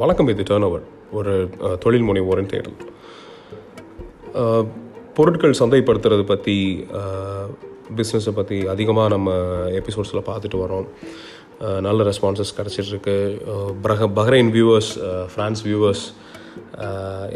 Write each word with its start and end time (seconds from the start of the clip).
வணக்கம் 0.00 0.28
இது 0.32 0.42
turn 0.48 0.64
over 0.66 0.84
ஒரு 1.18 1.32
தொழில் 1.80 2.04
முனைவோரின் 2.08 2.48
தேடல். 2.52 2.76
பொருட்கள் 5.16 5.58
சந்தைப்படுத்துறது 5.58 6.24
பற்றி 6.30 6.54
பிஸ்னஸை 7.98 8.32
பற்றி 8.38 8.58
அதிகமாக 8.74 9.12
நம்ம 9.14 9.34
எபிசோட்ஸில் 9.80 10.26
பார்த்துட்டு 10.28 10.60
வரோம் 10.62 10.86
நல்ல 11.86 12.06
ரெஸ்பான்சஸ் 12.10 12.54
கிடச்சிட்ருக்கு. 12.58 13.16
பிரக 13.84 14.08
பஹ்ரைன் 14.20 14.52
வியூவர்ஸ் 14.56 14.92
ஃப்ரான்ஸ் 15.34 15.62
வியூவர்ஸ் 15.66 16.06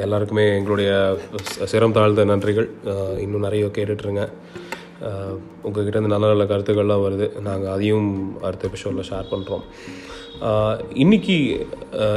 எல்லாருக்குமே 0.04 0.46
எங்களுடைய 0.56 0.91
சிரம் 1.73 1.96
தாழ்ந்த 1.98 2.27
நன்றிகள். 2.32 2.70
இன்னும் 3.24 3.46
நிறைய 3.48 3.66
கேட்டுட்ருங்க. 3.78 4.24
உங்ககிட்ட 5.64 5.98
கிட்டேருந்து 5.98 6.14
நல்ல 6.14 6.27
நல்ல 6.32 6.45
கருத்துக்கள்லாம் 6.52 7.06
வருது. 7.06 7.28
நாங்கள் 7.48 7.73
அதையும் 7.77 8.10
அடுத்த 8.46 8.68
எபிசோடில் 8.70 9.09
ஷேர் 9.10 9.32
பண்ணுறோம் 9.34 9.66
இன்னைக்கு 10.92 11.66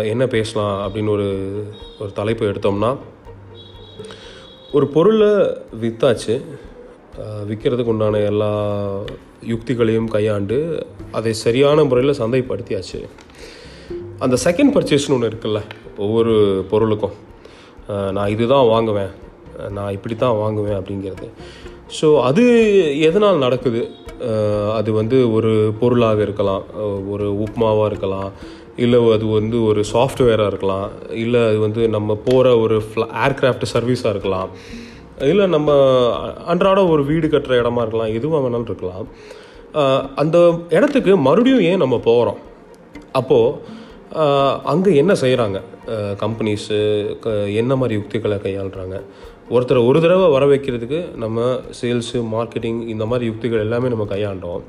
என்ன 0.04 0.28
பேசலாம் 0.28 0.76
அப்படின்னு 0.86 1.10
ஒரு 1.10 1.28
ஒரு 2.00 2.14
தலைப்பு 2.14 2.46
எடுத்தோம்னா 2.46 2.98
ஒரு 4.72 4.88
பொருளை 4.88 5.28
விற்றாச்சு 5.82 6.36
விற்கிறதுக்கு 7.20 7.94
உண்டான 7.94 8.18
எல்லா 8.18 8.52
யுக்திகளையும் 9.48 10.08
கையாண்டு 10.08 10.88
அதை 11.12 11.34
சரியான 11.34 11.84
முறையில் 11.84 12.20
சந்தைப்படுத்தியாச்சு. 12.20 13.00
அந்த 14.20 14.38
செகண்ட் 14.44 14.76
பர்ச்சேஸ்னு 14.76 15.14
ஒன்று 15.14 15.30
இருக்குல்ல 15.30 15.62
ஒவ்வொரு 15.98 16.66
பொருளுக்கும். 16.70 17.16
நான் 17.88 18.14
நான் 18.14 18.30
இதுதான் 18.30 18.68
வாங்குவேன் 18.68 19.12
நான் 19.70 19.92
இப்படி 19.92 20.16
தான் 20.16 20.36
வாங்குவேன் 20.36 20.80
அப்படிங்கிறது. 20.80 21.30
ஸோ 21.98 22.08
அது 22.30 22.44
எதனால் 23.08 23.44
நடக்குது? 23.46 23.82
அது 24.78 24.90
வந்து 25.00 25.18
ஒரு 25.38 25.52
பொருளாக 25.82 26.20
இருக்கலாம். 26.28 26.64
ஒரு 27.14 27.28
உப்மாவாக 27.46 27.90
இருக்கலாம். 27.92 28.30
இல்லை 28.84 29.00
அது 29.16 29.26
வந்து 29.38 29.58
ஒரு 29.70 29.82
சாஃப்ட்வேராக 29.94 30.52
இருக்கலாம். 30.52 30.90
இல்லை 31.24 31.42
அது 31.50 31.58
வந்து 31.66 31.82
நம்ம 31.96 32.18
போகிற 32.28 32.52
ஒரு 32.64 32.76
ஏர்கிராஃப்ட் 33.26 33.66
சர்வீஸாக 33.74 34.14
இருக்கலாம். 34.16 34.52
இல்லை 35.32 35.46
நம்ம 35.56 35.72
அன்றாட 36.52 36.80
ஒரு 36.94 37.02
வீடு 37.10 37.28
கட்டுற 37.32 37.56
இடமா 37.62 37.82
இருக்கலாம். 37.86 38.14
எதுவாக 38.20 38.44
வேணாலும் 38.44 38.70
இருக்கலாம். 38.72 39.08
அந்த 40.22 40.38
இடத்துக்கு 40.78 41.12
மறுபடியும் 41.28 41.66
ஏன் 41.72 41.84
நம்ம 41.86 41.98
போகிறோம் 42.10 42.40
அப்போது 43.20 43.78
அங்கே 44.72 44.92
என்ன 45.02 45.14
செய்கிறாங்க 45.24 45.58
கம்பெனிஸு 46.22 46.78
க 47.24 47.34
என்ன 47.62 47.74
மாதிரி 47.82 47.98
யுக்திகளை 48.00 48.38
கையாளுறாங்க? 48.46 48.96
ஒருத்தரை 49.54 49.80
ஒரு 49.90 50.00
தடவை 50.04 50.26
வர 50.36 50.44
வைக்கிறதுக்கு 50.52 51.00
நம்ம 51.24 51.46
சேல்ஸு 51.80 52.20
மார்க்கெட்டிங் 52.34 52.80
இந்த 52.94 53.04
மாதிரி 53.12 53.28
யுக்திகள் 53.30 53.64
எல்லாமே 53.66 53.88
நம்ம 53.94 54.06
கையாண்டோம். 54.12 54.64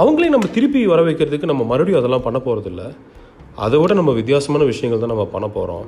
அவங்களையும் 0.00 0.36
நம்ம 0.36 0.48
திருப்பி 0.56 0.80
வர 0.92 1.00
வைக்கிறதுக்கு 1.06 1.50
நம்ம 1.50 1.62
மறுபடியும் 1.70 2.00
அதெல்லாம் 2.00 2.26
பண்ண 2.26 2.38
போகிறதில்ல 2.46 2.82
அதை 3.64 3.78
விட 3.80 3.92
நம்ம 4.00 4.12
வித்தியாசமான 4.18 4.62
விஷயங்கள் 4.70 5.02
தான் 5.02 5.12
நம்ம 5.14 5.26
பண்ண 5.34 5.46
போகிறோம் 5.56 5.86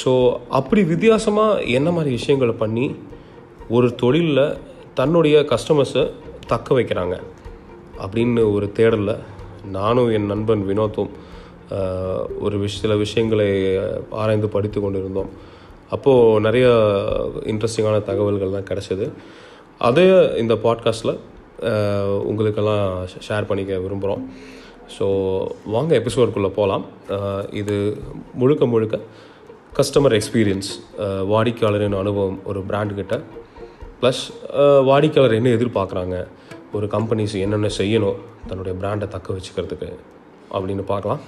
ஸோ 0.00 0.12
அப்படி 0.58 0.82
வித்தியாசமாக 0.92 1.62
என்ன 1.78 1.88
மாதிரி 1.96 2.10
விஷயங்களை 2.18 2.54
பண்ணி 2.62 2.86
ஒரு 3.76 3.88
தொழிலில் 4.02 4.44
தன்னுடைய 4.98 5.36
கஸ்டமர்ஸை 5.52 6.04
தக்க 6.52 6.74
வைக்கிறாங்க 6.78 7.14
அப்படின்னு 8.04 8.42
ஒரு 8.54 8.66
தேடலில் 8.78 9.14
நானும் 9.76 10.10
என் 10.16 10.30
நண்பன் 10.32 10.64
வினோத்தும் 10.70 11.12
ஒரு 12.44 12.56
விஷ 12.62 12.74
சில 12.84 12.94
விஷயங்களை 13.04 13.48
ஆராய்ந்து 14.20 14.48
படித்து 14.56 14.78
கொண்டிருந்தோம். 14.80 15.30
அப்போது 15.94 16.40
நிறைய 16.46 16.66
இன்ட்ரெஸ்டிங்கான 17.52 17.96
தகவல்கள்லாம் 18.08 18.68
கிடச்சிது. 18.70 19.06
அதே 19.88 20.06
இந்த 20.42 20.54
பாட்காஸ்ட்டில் 20.64 21.14
உங்களுக்கெல்லாம் 22.30 22.86
ஷேர் 23.26 23.48
பண்ணிக்க 23.50 23.72
விரும்புகிறோம் 23.84 24.22
ஸோ 24.96 25.06
வாங்க 25.74 25.92
எபிசோடுக்குள்ளே 26.00 26.50
போகலாம் 26.58 26.84
இது 27.60 27.76
முழுக்க 28.40 28.64
முழுக்க 28.72 28.96
கஸ்டமர் 29.78 30.16
எக்ஸ்பீரியன்ஸ் 30.18 30.70
வாடிக்கையாளரின் 31.32 31.98
அனுபவம் 32.00 32.38
ஒரு 32.50 32.62
பிராண்டுக்கிட்ட 32.70 33.16
ப்ளஸ் 34.00 34.22
வாடிக்கையாளர் 34.90 35.36
என்ன 35.38 35.52
எதிர்பார்க்குறாங்க? 35.58 36.16
ஒரு 36.76 36.86
கம்பெனிஸ் 36.94 37.34
என்னென்ன 37.44 37.68
செய்யணும்? 37.78 38.18
தன்னுடைய 38.48 38.74
பிராண்டை 38.80 39.08
தக்க 39.14 39.34
வச்சுக்கிறதுக்கு 39.36 39.90
அப்படின்னு 40.56 40.84
பார்க்கலாம். 40.92 41.22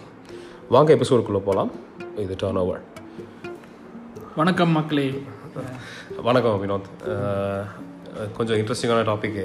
வாங்க 0.75 0.91
எபிசோடுக்குள்ளே 0.97 1.43
போகலாம் 1.49 1.73
இது 2.25 2.35
டர்ன் 2.43 2.61
ஓவர் 2.65 2.83
வணக்கம் 4.39 4.73
மக்களே. 4.77 5.05
வணக்கம் 6.29 6.57
வினோத். 6.63 6.89
கொஞ்சம் 8.37 8.59
இன்ட்ரெஸ்டிங்கான 8.61 9.05
டாபிக் 9.09 9.39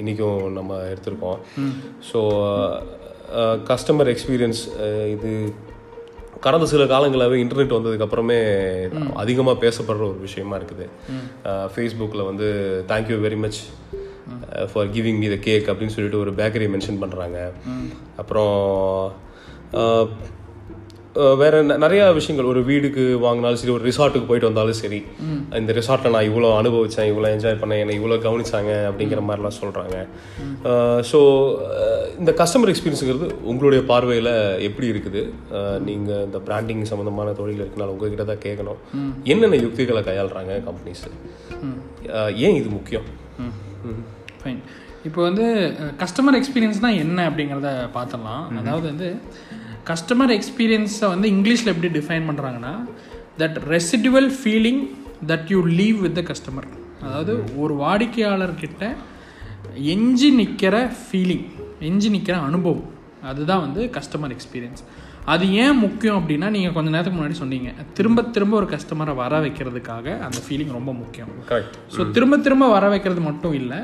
இன்றைக்கும் 0.00 0.40
நம்ம 0.56 0.78
எடுத்திருக்கோம். 0.92 1.38
ஸோ 2.08 2.20
கஸ்டமர் 3.68 4.10
எக்ஸ்பீரியன்ஸ் 4.14 4.62
இது 5.14 5.30
கடந்த 6.46 6.68
சில 6.72 6.88
காலங்களாகவே 6.94 7.38
இன்டர்நெட் 7.44 7.76
வந்ததுக்கு 7.78 8.06
அப்புறமே 8.08 8.40
அதிகமாக 9.22 9.62
பேசப்படுற 9.66 10.08
ஒரு 10.10 10.20
விஷயமா 10.26 10.58
இருக்குது. 10.60 10.88
ஃபேஸ்புக்கில் 11.74 12.28
வந்து 12.30 12.50
thank you 12.92 13.20
very 13.28 13.40
much 13.46 13.62
for 14.72 14.92
giving 14.98 15.22
me 15.24 15.30
the 15.36 15.40
cake 15.48 15.72
அப்படின்னு 15.72 15.96
சொல்லிட்டு 15.98 16.22
ஒரு 16.24 16.32
பேக்கரி 16.42 16.68
மென்ஷன் 16.76 17.02
பண்ணுறாங்க 17.04 17.48
அப்புறம் 18.22 18.54
வேற 21.40 21.54
நிறைய 21.84 22.02
விஷயங்கள். 22.18 22.48
ஒரு 22.52 22.60
வீடுக்கு 22.68 23.02
வாங்கினாலும் 23.24 23.58
சரி 23.60 23.72
ஒரு 23.74 23.84
ரிசார்ட்டுக்கு 23.88 24.28
போயிட்டு 24.28 24.48
வந்தாலும் 24.48 24.78
சரி 24.80 25.00
இந்த 25.60 25.72
ரிசார்ட்டில் 25.78 26.14
நான் 26.14 26.28
இவ்வளோ 26.28 26.50
அனுபவிச்சேன் 26.60 27.08
இவ்வளோ 27.10 27.28
என்ஜாய் 27.34 27.58
பண்ணேன் 27.62 27.82
என்னை 27.82 27.94
இவ்வளோ 27.98 28.16
கவனிச்சாங்க 28.26 28.72
அப்படிங்கிற 28.90 29.22
மாதிரிலாம் 29.28 29.58
சொல்கிறாங்க 29.60 29.96
ஸோ 31.10 31.20
இந்த 32.20 32.32
கஸ்டமர் 32.40 32.72
எக்ஸ்பீரியன்ஸுங்கிறது 32.72 33.28
உங்களுடைய 33.52 33.82
பார்வையில் 33.92 34.32
எப்படி 34.68 34.88
இருக்குது? 34.92 35.22
நீங்கள் 35.88 36.24
இந்த 36.28 36.40
பிராண்டிங் 36.48 36.84
சம்மந்தமான 36.92 37.34
தொழில் 37.40 37.62
இருக்குனால 37.62 37.94
உங்ககிட்ட 37.94 38.26
தான் 38.30 38.44
கேட்கணும். 38.46 38.80
என்னென்ன 39.32 39.60
யுக்திகளை 39.64 40.02
கையாளுறாங்க 40.10 40.54
கம்பெனிஸ் 40.68 41.06
ஏன் 42.46 42.58
இது 42.60 42.70
முக்கியம்? 42.78 43.08
ஃபைன் 44.42 44.62
இப்போ 45.08 45.20
வந்து 45.28 45.44
கஸ்டமர் 46.00 46.38
எக்ஸ்பீரியன்ஸ்னால் 46.38 47.00
என்ன 47.04 47.18
அப்படிங்கிறத 47.28 47.70
பார்த்துடலாம். 47.96 48.44
அதாவது 48.60 48.86
வந்து 48.92 49.08
கஸ்டமர் 49.90 50.32
எக்ஸ்பீரியன்ஸை 50.38 51.06
வந்து 51.12 51.28
இங்கிலீஷில் 51.36 51.72
எப்படி 51.72 51.90
டிஃபைன் 51.98 52.26
பண்ணுறாங்கன்னா 52.28 52.74
that 53.40 53.58
residual 53.74 54.30
feeling 54.38 54.82
that 55.30 55.48
you 55.52 55.60
leave 55.80 55.98
with 56.04 56.16
the 56.18 56.22
customer 56.30 56.68
அதாவது 57.06 57.32
ஒரு 57.62 57.74
வாடிக்கையாளர்கிட்ட 57.84 58.84
எஞ்சி 59.94 60.28
நிற்கிற 60.40 60.76
ஃபீலிங் 61.00 61.46
எஞ்சி 61.88 62.08
நிற்கிற 62.14 62.36
அனுபவம். 62.48 62.88
அதுதான் 63.30 63.62
வந்து 63.64 63.80
கஸ்டமர் 63.96 64.32
எக்ஸ்பீரியன்ஸ் 64.36 64.82
அது 65.32 65.44
ஏன் 65.64 65.80
முக்கியம் 65.82 66.18
அப்படின்னா 66.20 66.48
நீங்கள் 66.54 66.74
கொஞ்ச 66.76 66.88
நேரத்துக்கு 66.92 67.18
முன்னாடி 67.18 67.36
சொன்னீங்க. 67.40 67.70
திரும்ப 67.96 68.22
திரும்ப 68.36 68.54
ஒரு 68.60 68.68
கஸ்டமரை 68.74 69.12
வர 69.22 69.34
வைக்கிறதுக்காக 69.44 70.06
அந்த 70.26 70.38
ஃபீலிங் 70.44 70.72
ரொம்ப 70.78 70.92
முக்கியம். 71.02 71.30
கரெக்ட் 71.50 71.76
ஸோ 71.96 72.10
திரும்ப 72.16 72.38
திரும்ப 72.46 72.68
வர 72.76 72.84
வைக்கிறது 72.94 73.22
மட்டும் 73.28 73.54
இல்லை 73.60 73.80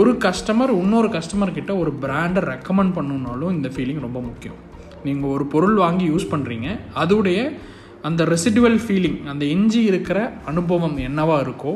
ஒரு 0.00 0.10
கஸ்டமர் 0.26 0.72
இன்னொரு 0.82 1.08
கஸ்டமர் 1.16 1.56
கிட்ட 1.58 1.72
ஒரு 1.82 1.92
பிராண்டை 2.02 2.42
ரெக்கமெண்ட் 2.52 2.94
பண்ணணுன்னாலும் 2.98 3.54
இந்த 3.56 3.70
ஃபீலிங் 3.76 4.04
ரொம்ப 4.06 4.20
முக்கியம். 4.28 4.58
நீங்கள் 5.04 5.30
ஒரு 5.30 5.44
பொருள் 5.46 5.76
வாங்கி 5.76 6.06
யூஸ் 6.06 6.30
பண்ணுறீங்க 6.30 6.68
அதோடைய 6.94 7.40
அந்த 8.02 8.24
ரெசிடுவல் 8.24 8.78
ஃபீலிங் 8.84 9.18
அந்த 9.28 9.44
எஞ்சி 9.46 9.80
இருக்கிற 9.84 10.18
அனுபவம் 10.44 10.96
என்னவாக 10.98 11.44
இருக்கோ 11.44 11.74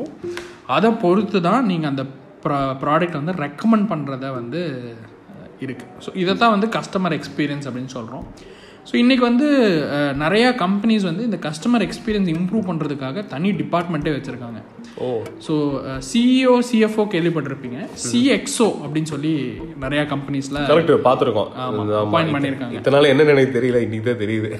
அதை 0.67 0.89
பொறுத்து 0.95 1.39
தான் 1.41 1.65
நீங்கள் 1.65 1.89
அந்த 1.89 2.03
ப்ரா 2.43 2.59
ப்ராடக்ட் 2.81 3.19
வந்து 3.19 3.33
ரெக்கமெண்ட் 3.39 3.87
பண்ணுறத 3.91 4.25
வந்து 4.31 4.61
இருக்குது 5.61 5.91
ஸோ 6.05 6.09
இதை 6.15 6.33
தான் 6.35 6.53
வந்து 6.55 6.67
கஸ்டமர் 6.69 7.15
எக்ஸ்பீரியன்ஸ் 7.15 7.67
அப்படின்னு 7.67 7.91
சொல்கிறோம் 7.93 8.25
ஸோ 8.89 8.93
இன்றைக்கி 9.01 9.23
வந்து 9.27 9.47
நிறையா 10.23 10.49
கம்பெனிஸ் 10.63 11.05
வந்து 11.07 11.23
இந்த 11.27 11.37
கஸ்டமர் 11.45 11.83
எக்ஸ்பீரியன்ஸ் 11.85 12.29
இம்ப்ரூவ் 12.33 12.65
பண்ணுறதுக்காக 12.69 13.23
தனி 13.31 13.49
டிபார்ட்மெண்ட்டே 13.61 14.11
வச்சுருக்காங்க. 14.15 14.59
ஓ. 15.05 15.07
ஸோ 15.45 15.53
சிஇஓ 16.09 16.53
சிஎஃப்ஓ 16.69 17.03
கேள்விப்பட்டிருப்பீங்க. 17.13 17.79
சிஎக்ஸோ 18.03 18.67
அப்படின்னு 18.83 19.11
சொல்லி 19.13 19.33
நிறையா 19.85 20.03
கம்பெனிஸில் 20.13 20.59
கரெக்ட் 20.71 20.93
பார்த்துருக்கோம். 21.07 21.49
அப்பாயின்ட் 22.03 22.35
பண்ணியிருக்காங்க 22.37 22.77
இத்தனை 22.79 22.95
நாள் 22.97 23.11
என்ன 23.13 23.25
எனக்கு 23.35 23.57
தெரியல 23.57 23.81
இன்னைக்கு 23.87 24.07
தான் 24.09 24.21
தெரியுது. 24.23 24.51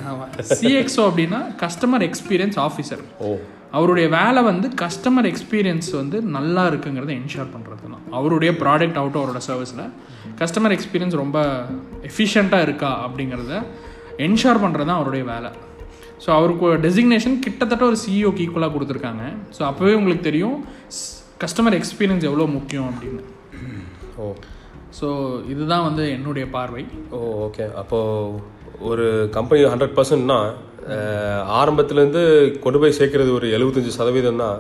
சிஎக்ஸோ 0.62 1.04
அப்படின்னா 1.10 1.42
கஸ்டமர் 1.64 2.08
எக்ஸ்பீரியன்ஸ் 2.10 2.60
ஆஃபீஸர் 2.68 3.04
ஓ. 3.28 3.38
அவருடைய 3.78 4.08
வேலை 4.20 4.42
வந்து 4.52 4.68
கஸ்டமர் 4.84 5.28
எக்ஸ்பீரியன்ஸ் 5.34 5.90
வந்து 6.02 6.18
நல்லா 6.38 6.64
இருக்குங்கிறத 6.72 7.12
என்ஷூர் 7.22 7.50
பண்ணுறது 7.56 7.82
தான். 7.86 8.04
அவருடைய 8.18 8.52
ப்ராடக்ட் 8.62 9.00
அவுட் 9.02 9.18
அவரோட 9.22 9.40
சர்வீஸில் 9.50 9.88
கஸ்டமர் 10.42 10.74
எக்ஸ்பீரியன்ஸ் 10.76 11.22
ரொம்ப 11.24 11.40
எஃபிஷியண்ட்டாக 12.10 12.68
இருக்கா 12.68 12.92
அப்படிங்கிறத 13.08 13.56
என்ஷூர் 14.18 14.62
பண்ணுறது 14.64 14.86
தான் 14.86 15.00
அவருடைய 15.00 15.26
வேலை. 15.26 15.50
ஸோ 16.26 16.30
அவருக்கு 16.30 16.68
டெசிக்னேஷன் 16.88 17.40
கிட்டத்தட்ட 17.40 17.86
ஒரு 17.86 17.98
சிஇஓக்கு 18.06 18.44
ஈக்குவலாக 18.46 18.74
கொடுத்துருக்காங்க. 18.76 19.24
ஸோ 19.58 19.62
அப்போவே 19.70 19.94
உங்களுக்கு 19.94 20.24
தெரியும் 20.24 20.66
கஸ்டமர் 21.44 21.78
எக்ஸ்பீரியன்ஸ் 21.80 22.28
எவ்வளோ 22.30 22.46
முக்கியம் 22.46 22.90
அப்படின்னு. 22.92 23.24
ஓ. 24.18 24.34
ஸோ 25.00 25.08
இதுதான் 25.48 25.84
வந்து 25.84 26.10
என்னுடைய 26.10 26.50
பார்வை. 26.50 26.86
ஓ 27.12 27.18
ஓகே 27.48 27.74
அப்போது 27.74 28.40
ஒரு 28.90 29.06
கம்பெனி 29.36 29.62
ஹண்ட்ரட் 29.74 29.98
பர்சன்ட்னா 29.98 30.40
ஆரம்பத்துலேருந்து 31.60 32.24
கொண்டு 32.64 32.80
போய் 32.82 32.96
சேர்க்கறது 32.98 33.30
ஒரு 33.38 33.48
எழுபத்தஞ்சு 33.56 33.92
சதவீதம் 33.98 34.42
தான் 34.44 34.58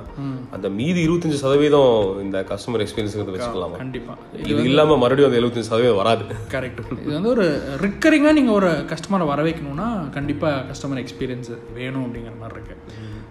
அந்த 0.55 0.67
மீதி 0.77 0.99
இருபத்தஞ்சு 1.07 1.39
சதவீதம் 1.43 1.91
இந்த 2.23 2.37
கஸ்டமர் 2.51 2.83
எக்ஸ்பீரியன்ஸுங்கிறது 2.85 3.35
வச்சுக்கலாமா? 3.35 3.77
கண்டிப்பாக 3.81 4.41
இது 4.51 4.65
இல்லாமல் 4.69 5.01
மறுபடியும் 5.03 5.29
அந்த 5.29 5.39
எழுபத்தஞ்சு 5.41 5.71
சதவீதம் 5.71 5.99
வராது. 6.01 6.23
கரெக்ட் 6.53 6.81
இது 7.03 7.15
வந்து 7.17 7.33
ஒரு 7.35 7.45
ரிக்கரிங்காக 7.85 8.35
நீங்கள் 8.39 8.57
ஒரு 8.59 8.71
கஸ்டமரை 8.91 9.27
வர 9.33 9.43
வைக்கணும்னா 9.47 9.89
கண்டிப்பாக 10.17 10.63
கஸ்டமர் 10.71 11.01
எக்ஸ்பீரியன்ஸ் 11.03 11.51
வேணும் 11.79 12.05
அப்படிங்கிற 12.07 12.35
மாதிரி 12.43 12.57
இருக்கு. 12.57 12.77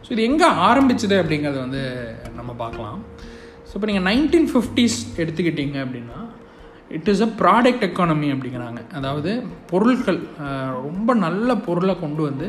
ஸோ 0.04 0.12
இது 0.16 0.28
எங்கே 0.30 0.50
ஆரம்பிச்சது 0.68 1.18
அப்படிங்கிறத 1.22 1.60
வந்து 1.66 1.82
நம்ம 2.38 2.50
பார்க்கலாம். 2.62 3.00
ஸோ 3.68 3.72
இப்போ 3.76 3.88
நீங்கள் 3.90 4.08
நைன்டீன் 4.10 4.48
ஃபிஃப்டிஸ் 4.52 4.98
எடுத்துக்கிட்டீங்க 5.22 5.78
அப்படின்னா 5.84 6.20
it 6.98 7.08
is 7.12 7.22
a 7.26 7.28
product 7.42 7.84
economy 7.88 8.28
அப்படிங்கிறாங்க. 8.34 8.80
அதாவது 8.98 9.30
பொருட்கள் 9.70 10.20
ரொம்ப 10.86 11.14
நல்ல 11.26 11.56
பொருளை 11.66 11.94
கொண்டு 12.04 12.22
வந்து 12.28 12.48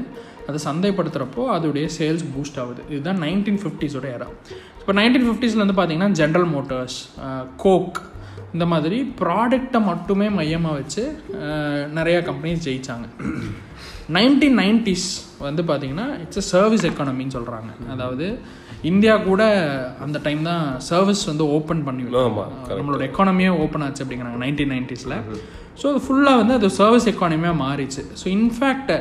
அதை 0.50 0.58
சந்தைப்படுத்துகிறப்போ 0.66 1.44
அதோடைய 1.54 1.86
சேல்ஸ் 1.98 2.26
பூஸ்ட் 2.34 2.60
ஆகுது. 2.64 2.82
இதுதான் 2.94 3.22
நைன்டீன் 3.26 3.62
ஃபிஃப்டிஸோட 3.62 4.08
இடம் 4.18 4.34
இப்போ 4.80 4.94
நைன்டீன் 5.00 5.28
ஃபிஃப்டிஸில் 5.28 5.64
வந்து 5.64 5.78
பார்த்தீங்கன்னா 5.80 6.12
ஜென்ரல் 6.22 6.50
மோட்டார்ஸ் 6.56 7.00
கோக் 7.64 8.00
இந்த 8.56 8.66
மாதிரி 8.74 8.98
ப்ராடக்டை 9.22 9.80
மட்டுமே 9.92 10.28
மையமாக 10.40 10.78
வச்சு 10.80 11.04
நிறையா 11.98 12.20
கம்பெனிஸ் 12.30 12.66
ஜெயிச்சாங்க. 12.68 13.08
நைன்டீன் 14.18 14.58
நைன்டிஸ் 14.62 15.08
வந்து 15.48 15.62
பார்த்தீங்கன்னா 15.70 16.08
இட்ஸ் 16.24 16.42
அ 16.44 16.46
சர்வீஸ் 16.54 16.86
எக்கானமின்னு 16.90 17.36
சொல்கிறாங்க 17.38 17.72
அதாவது 17.94 18.26
இந்தியா 18.92 19.14
கூட 19.30 19.44
அந்த 20.06 20.18
டைம் 20.26 20.42
தான் 20.50 20.66
சர்வீஸ் 20.90 21.24
வந்து 21.30 21.46
ஓப்பன் 21.58 21.84
பண்ணி 21.88 22.04
நம்மளோட 22.80 23.04
எக்கானமியே 23.10 23.52
ஓப்பன் 23.64 23.86
ஆச்சு 23.86 24.04
அப்படிங்கிறாங்க 24.04 24.40
நைன்டீன் 24.46 24.74
நைன்டிஸில். 24.76 25.16
ஸோ 25.80 25.86
அது 25.92 26.02
ஃபுல்லாக 26.08 26.42
வந்து 26.42 26.54
அது 26.60 26.68
சர்வீஸ் 26.82 27.08
எக்கானமியாக 27.14 27.58
மாறிச்சு. 27.66 28.04
ஸோ 28.22 28.26
இன்ஃபேக்ட் 28.38 28.94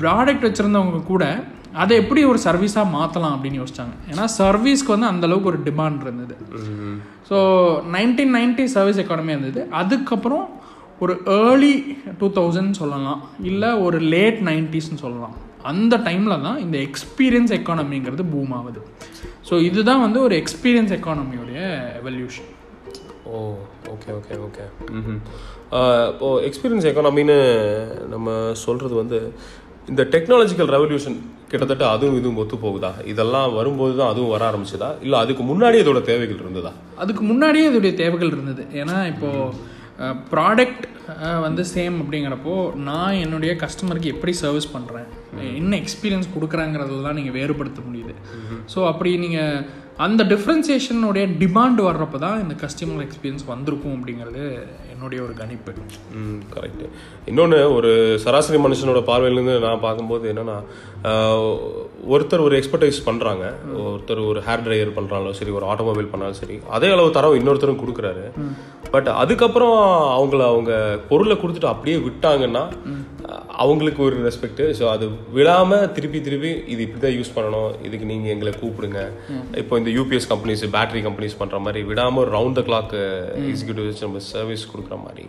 ப்ராடக்ட் 0.00 0.46
வச்சுருந்தவங்க 0.48 1.02
கூட 1.12 1.24
அதை 1.82 1.94
எப்படி 2.02 2.20
ஒரு 2.32 2.38
சர்வீஸாக 2.46 2.92
மாற்றலாம் 2.96 3.34
அப்படின்னு 3.36 3.60
யோசிச்சாங்க. 3.62 3.94
ஏன்னா 4.12 4.24
சர்வீஸ்க்கு 4.40 4.94
வந்து 4.94 5.10
அந்த 5.12 5.24
அளவுக்கு 5.28 5.50
ஒரு 5.52 5.60
டிமாண்ட் 5.68 6.04
இருந்தது. 6.06 6.34
So 7.30 7.38
nineteen 7.96 8.34
ninety 8.38 8.64
service 8.76 9.00
economy 9.02 9.34
இருந்தது. 9.34 9.62
அதுக்கப்புறம் 9.80 10.46
ஒரு 11.04 11.14
ஏர்லி 11.38 11.74
டூ 12.20 12.26
தௌசண்ட் 12.38 12.78
சொல்லலாம் 12.80 13.20
இல்லை 13.50 13.70
ஒரு 13.86 13.98
லேட் 14.14 14.40
நைன்டிஸ்னு 14.48 15.02
சொல்லலாம். 15.04 15.34
அந்த 15.70 15.94
டைமில் 16.06 16.42
தான் 16.46 16.58
இந்த 16.64 16.76
எக்ஸ்பீரியன்ஸ் 16.88 17.52
எக்கானமிங்கிறது 17.58 18.24
பூம் 18.32 18.54
ஆகுது. 18.58 18.80
ஸோ 19.48 19.54
இதுதான் 19.68 20.02
வந்து 20.06 20.18
ஒரு 20.26 20.34
எக்ஸ்பீரியன்ஸ் 20.42 20.94
எக்கானமியோடைய 20.98 21.60
evolution 22.00 22.50
oh 23.30 23.38
okay 23.92 24.10
okay 24.18 24.34
okay 24.46 24.64
hmm 24.96 25.20
இப்போ 26.10 26.28
எக்ஸ்பீரியன்ஸ் 26.48 26.88
எக்கானமின்னு 26.90 27.38
நம்ம 28.14 28.34
சொல்கிறது 28.64 28.94
வந்து 29.02 29.18
இந்த 29.92 30.02
டெக்னாலஜிக்கல் 30.12 30.70
ரெவல்யூஷன் 30.74 31.16
கிட்டத்தட்ட 31.50 31.84
அதுவும் 31.94 32.16
இதுவும் 32.18 32.38
ஒத்து 32.42 32.56
போகுதா? 32.64 32.90
இதெல்லாம் 33.12 33.50
வரும்போது 33.58 33.92
தான் 33.98 34.10
அதுவும் 34.12 34.32
வர 34.34 34.42
ஆரம்பிச்சதா? 34.50 34.88
இல்லை 35.04 35.16
அதுக்கு 35.24 35.42
முன்னாடி 35.50 35.76
இதோட 35.82 36.00
தேவைகள் 36.08 36.42
இருந்ததா? 36.44 36.72
அதுக்கு 37.02 37.22
முன்னாடியே 37.30 37.66
இதோடைய 37.70 37.92
தேவைகள் 38.02 38.32
இருந்தது. 38.34 38.62
ஏன்னா 38.80 38.96
இப்போது 39.12 39.74
ப்ராடக்ட் 40.32 40.84
வந்து 41.46 41.62
சேம் 41.74 41.96
அப்படிங்கிறப்போ 42.02 42.54
நான் 42.90 43.20
என்னுடைய 43.24 43.52
கஸ்டமருக்கு 43.64 44.12
எப்படி 44.14 44.32
சர்வீஸ் 44.42 44.72
பண்ணுறேன் 44.76 45.08
என்ன 45.60 45.72
எக்ஸ்பீரியன்ஸ் 45.82 46.34
கொடுக்குறாங்கிறதெல்லாம் 46.36 47.18
நீங்கள் 47.18 47.36
வேறுபடுத்த 47.38 47.80
முடியுது. 47.88 48.14
ஸோ 48.74 48.78
அப்படி 48.92 49.10
நீங்கள் 49.24 49.84
அந்த 50.06 50.22
டிஃப்ரென்சியேஷனுடைய 50.32 51.26
டிமாண்ட் 51.42 51.78
வர்றப்போ 51.86 52.18
தான் 52.24 52.40
இந்த 52.44 52.54
கஸ்டமர் 52.62 53.04
எக்ஸ்பீரியன்ஸ் 53.04 53.44
வந்திருக்கும் 53.52 53.94
அப்படிங்கிறது 53.96 54.42
என்னுடைய 54.92 55.20
ஒரு 55.26 55.34
கணிப்பு. 55.40 55.72
கரெக்ட் 56.54 56.82
இன்னொன்று 57.30 57.58
ஒரு 57.76 57.90
சராசரி 58.24 58.58
மனுஷனோட 58.64 59.00
பார்வையிலேருந்து 59.10 59.54
நான் 59.66 59.84
பார்க்கும்போது 59.86 60.26
என்னன்னா 60.32 60.56
ஒருத்தர் 62.14 62.46
ஒரு 62.48 62.56
எக்ஸ்பர்டைஸ் 62.60 62.98
பண்ணுறாங்க 63.08 63.44
ஒருத்தர் 63.86 64.20
ஒரு 64.30 64.40
ஹேர் 64.48 64.64
ட்ரையர் 64.66 64.96
பண்ணுறாலும் 64.98 65.38
சரி 65.40 65.54
ஒரு 65.58 65.66
ஆட்டோமொபைல் 65.72 66.12
பண்ணாலும் 66.12 66.40
சரி 66.42 66.58
அதே 66.78 66.90
அளவு 66.96 67.16
தரம் 67.18 67.38
இன்னொருத்தரும் 67.40 67.82
கொடுக்குறாரு. 67.82 68.24
பட் 68.92 69.08
அதுக்கப்புறம் 69.20 69.76
அவங்கள 70.14 70.40
அவங்க 70.46 70.72
பொருளை 71.08 71.34
கொடுத்துட்டு 71.36 71.72
அப்படியே 71.72 71.96
விட்டாங்கன்னா 72.04 72.62
அவங்களுக்கு 73.56 74.00
ஒரு 74.02 74.16
ரெஸ்பெக்ட் 74.24 74.62
ஸோ 74.78 74.84
அது 74.88 75.04
விழாமல் 75.32 75.90
திருப்பி 75.92 76.18
திருப்பி 76.20 76.50
இது 76.66 76.80
இப்படி 76.82 77.00
தான் 77.00 77.16
யூஸ் 77.16 77.34
பண்ணணும். 77.36 77.70
இதுக்கு 77.82 78.06
நீங்கள் 78.06 78.32
எங்களை 78.32 78.52
கூப்பிடுங்க. 78.54 79.00
இப்போ 79.56 79.78
இந்த 79.78 79.90
யூபிஎஸ் 79.92 80.28
கம்பெனிஸ் 80.30 80.64
பேட்டரி 80.74 81.00
கம்பெனிஸ் 81.02 81.38
பண்ணுற 81.38 81.58
மாதிரி 81.60 81.82
விடாமல் 81.84 82.28
ரவுண்ட் 82.32 82.58
த 82.58 82.64
கிளாக் 82.66 82.94
எக்ஸிக்யூட்டிவ்ஸ் 83.46 84.04
நம்ம 84.04 84.22
சர்வீஸ் 84.28 84.70
கொடுக்குற 84.70 84.98
மாதிரி. 85.02 85.24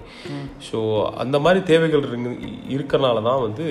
ஸோ 0.68 0.80
அந்த 1.18 1.39
மாதிரி 1.39 1.62
தேவைகள் 1.65 2.06
இருக்கு- 2.06 2.39
இருக்கறனால 2.75 3.24
தான் 3.24 3.44
வந்து 3.44 3.68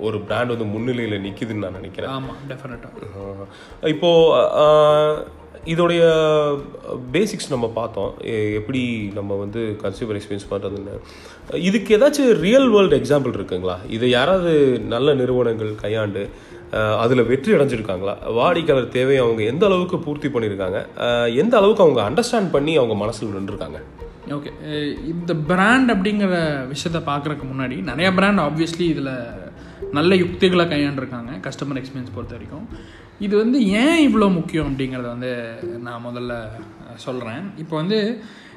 ஒரு 0.00 0.18
பிராண்ட் 0.24 0.52
வந்து 0.52 0.68
முன்னிலையில் 0.70 1.24
நிற்கிதுன்னு 1.24 1.64
நான் 1.64 1.78
நினைக்கிறேன். 1.78 2.12
ஆமாம் 2.14 2.40
டெஃபினட்டாக 2.48 3.10
ஆஹ் 3.18 3.46
இப்போ 3.90 4.10
ஆஹ், 4.62 5.18
இதோடைய 5.72 6.02
பேசிக்ஸ் 7.14 7.52
நம்ம 7.52 7.66
பார்த்தோம். 7.78 8.12
எப்படி 8.58 8.82
நம்ம 9.18 9.36
வந்து 9.42 9.60
கன்சியூமர் 9.82 10.18
எக்ஸ்பீரியன்ஸ் 10.18 10.50
பண்ணுறதுன்னு 10.52 10.94
இதுக்கு 11.68 11.90
ஏதாச்சும் 11.96 12.32
ரியல் 12.46 12.68
வேர்ல்டு 12.74 12.98
எக்ஸாம்பிள் 13.00 13.36
இருக்குங்களா? 13.38 13.76
இதை 13.96 14.08
யாராவது 14.16 14.52
நல்ல 14.94 15.14
நிறுவனங்கள் 15.20 15.72
கையாண்டு 15.84 16.24
அதில் 17.02 17.28
வெற்றி 17.30 17.50
அடைஞ்சிருக்காங்களா? 17.56 18.14
வாடிக்கையாளர் 18.38 18.94
தேவையை 18.96 19.20
அவங்க 19.24 19.42
எந்த 19.52 19.64
அளவுக்கு 19.68 19.96
பூர்த்தி 20.06 20.28
பண்ணியிருக்காங்க? 20.34 20.78
எந்த 21.42 21.54
அளவுக்கு 21.60 21.84
அவங்க 21.86 22.00
அண்டர்ஸ்டாண்ட் 22.08 22.50
பண்ணி 22.56 22.72
அவங்க 22.80 22.96
மனசில் 23.02 23.36
நின்றுருக்காங்க? 23.36 23.80
ஓகே 24.36 24.50
இந்த 25.12 25.32
பிராண்ட் 25.50 25.90
அப்படிங்கிற 25.94 26.36
விஷயத்த 26.72 27.00
பார்க்குறக்கு 27.10 27.46
முன்னாடி 27.52 27.78
நிறைய 27.90 28.10
பிராண்ட் 28.18 28.42
ஆப்வியஸ்லி 28.46 28.86
இதில் 28.92 29.14
நல்ல 29.98 30.14
யுக்திகளை 30.22 30.64
கையாண்டிருக்காங்க 30.72 31.32
கஸ்டமர் 31.46 31.80
எக்ஸ்பீரியன்ஸ் 31.80 32.14
பொறுத்த 32.16 32.36
வரைக்கும். 32.36 32.66
இது 33.20 33.36
வந்து 33.36 33.58
ஏன் 33.80 34.08
இவ்வளோ 34.08 34.34
முக்கியம் 34.34 34.68
அப்படிங்கிறத 34.70 35.08
வந்து 35.08 35.32
நான் 35.78 36.06
முதல்ல 36.06 36.32
சொல்கிறேன் 36.96 37.44
இப்போ 37.58 37.76
வந்து 37.76 37.98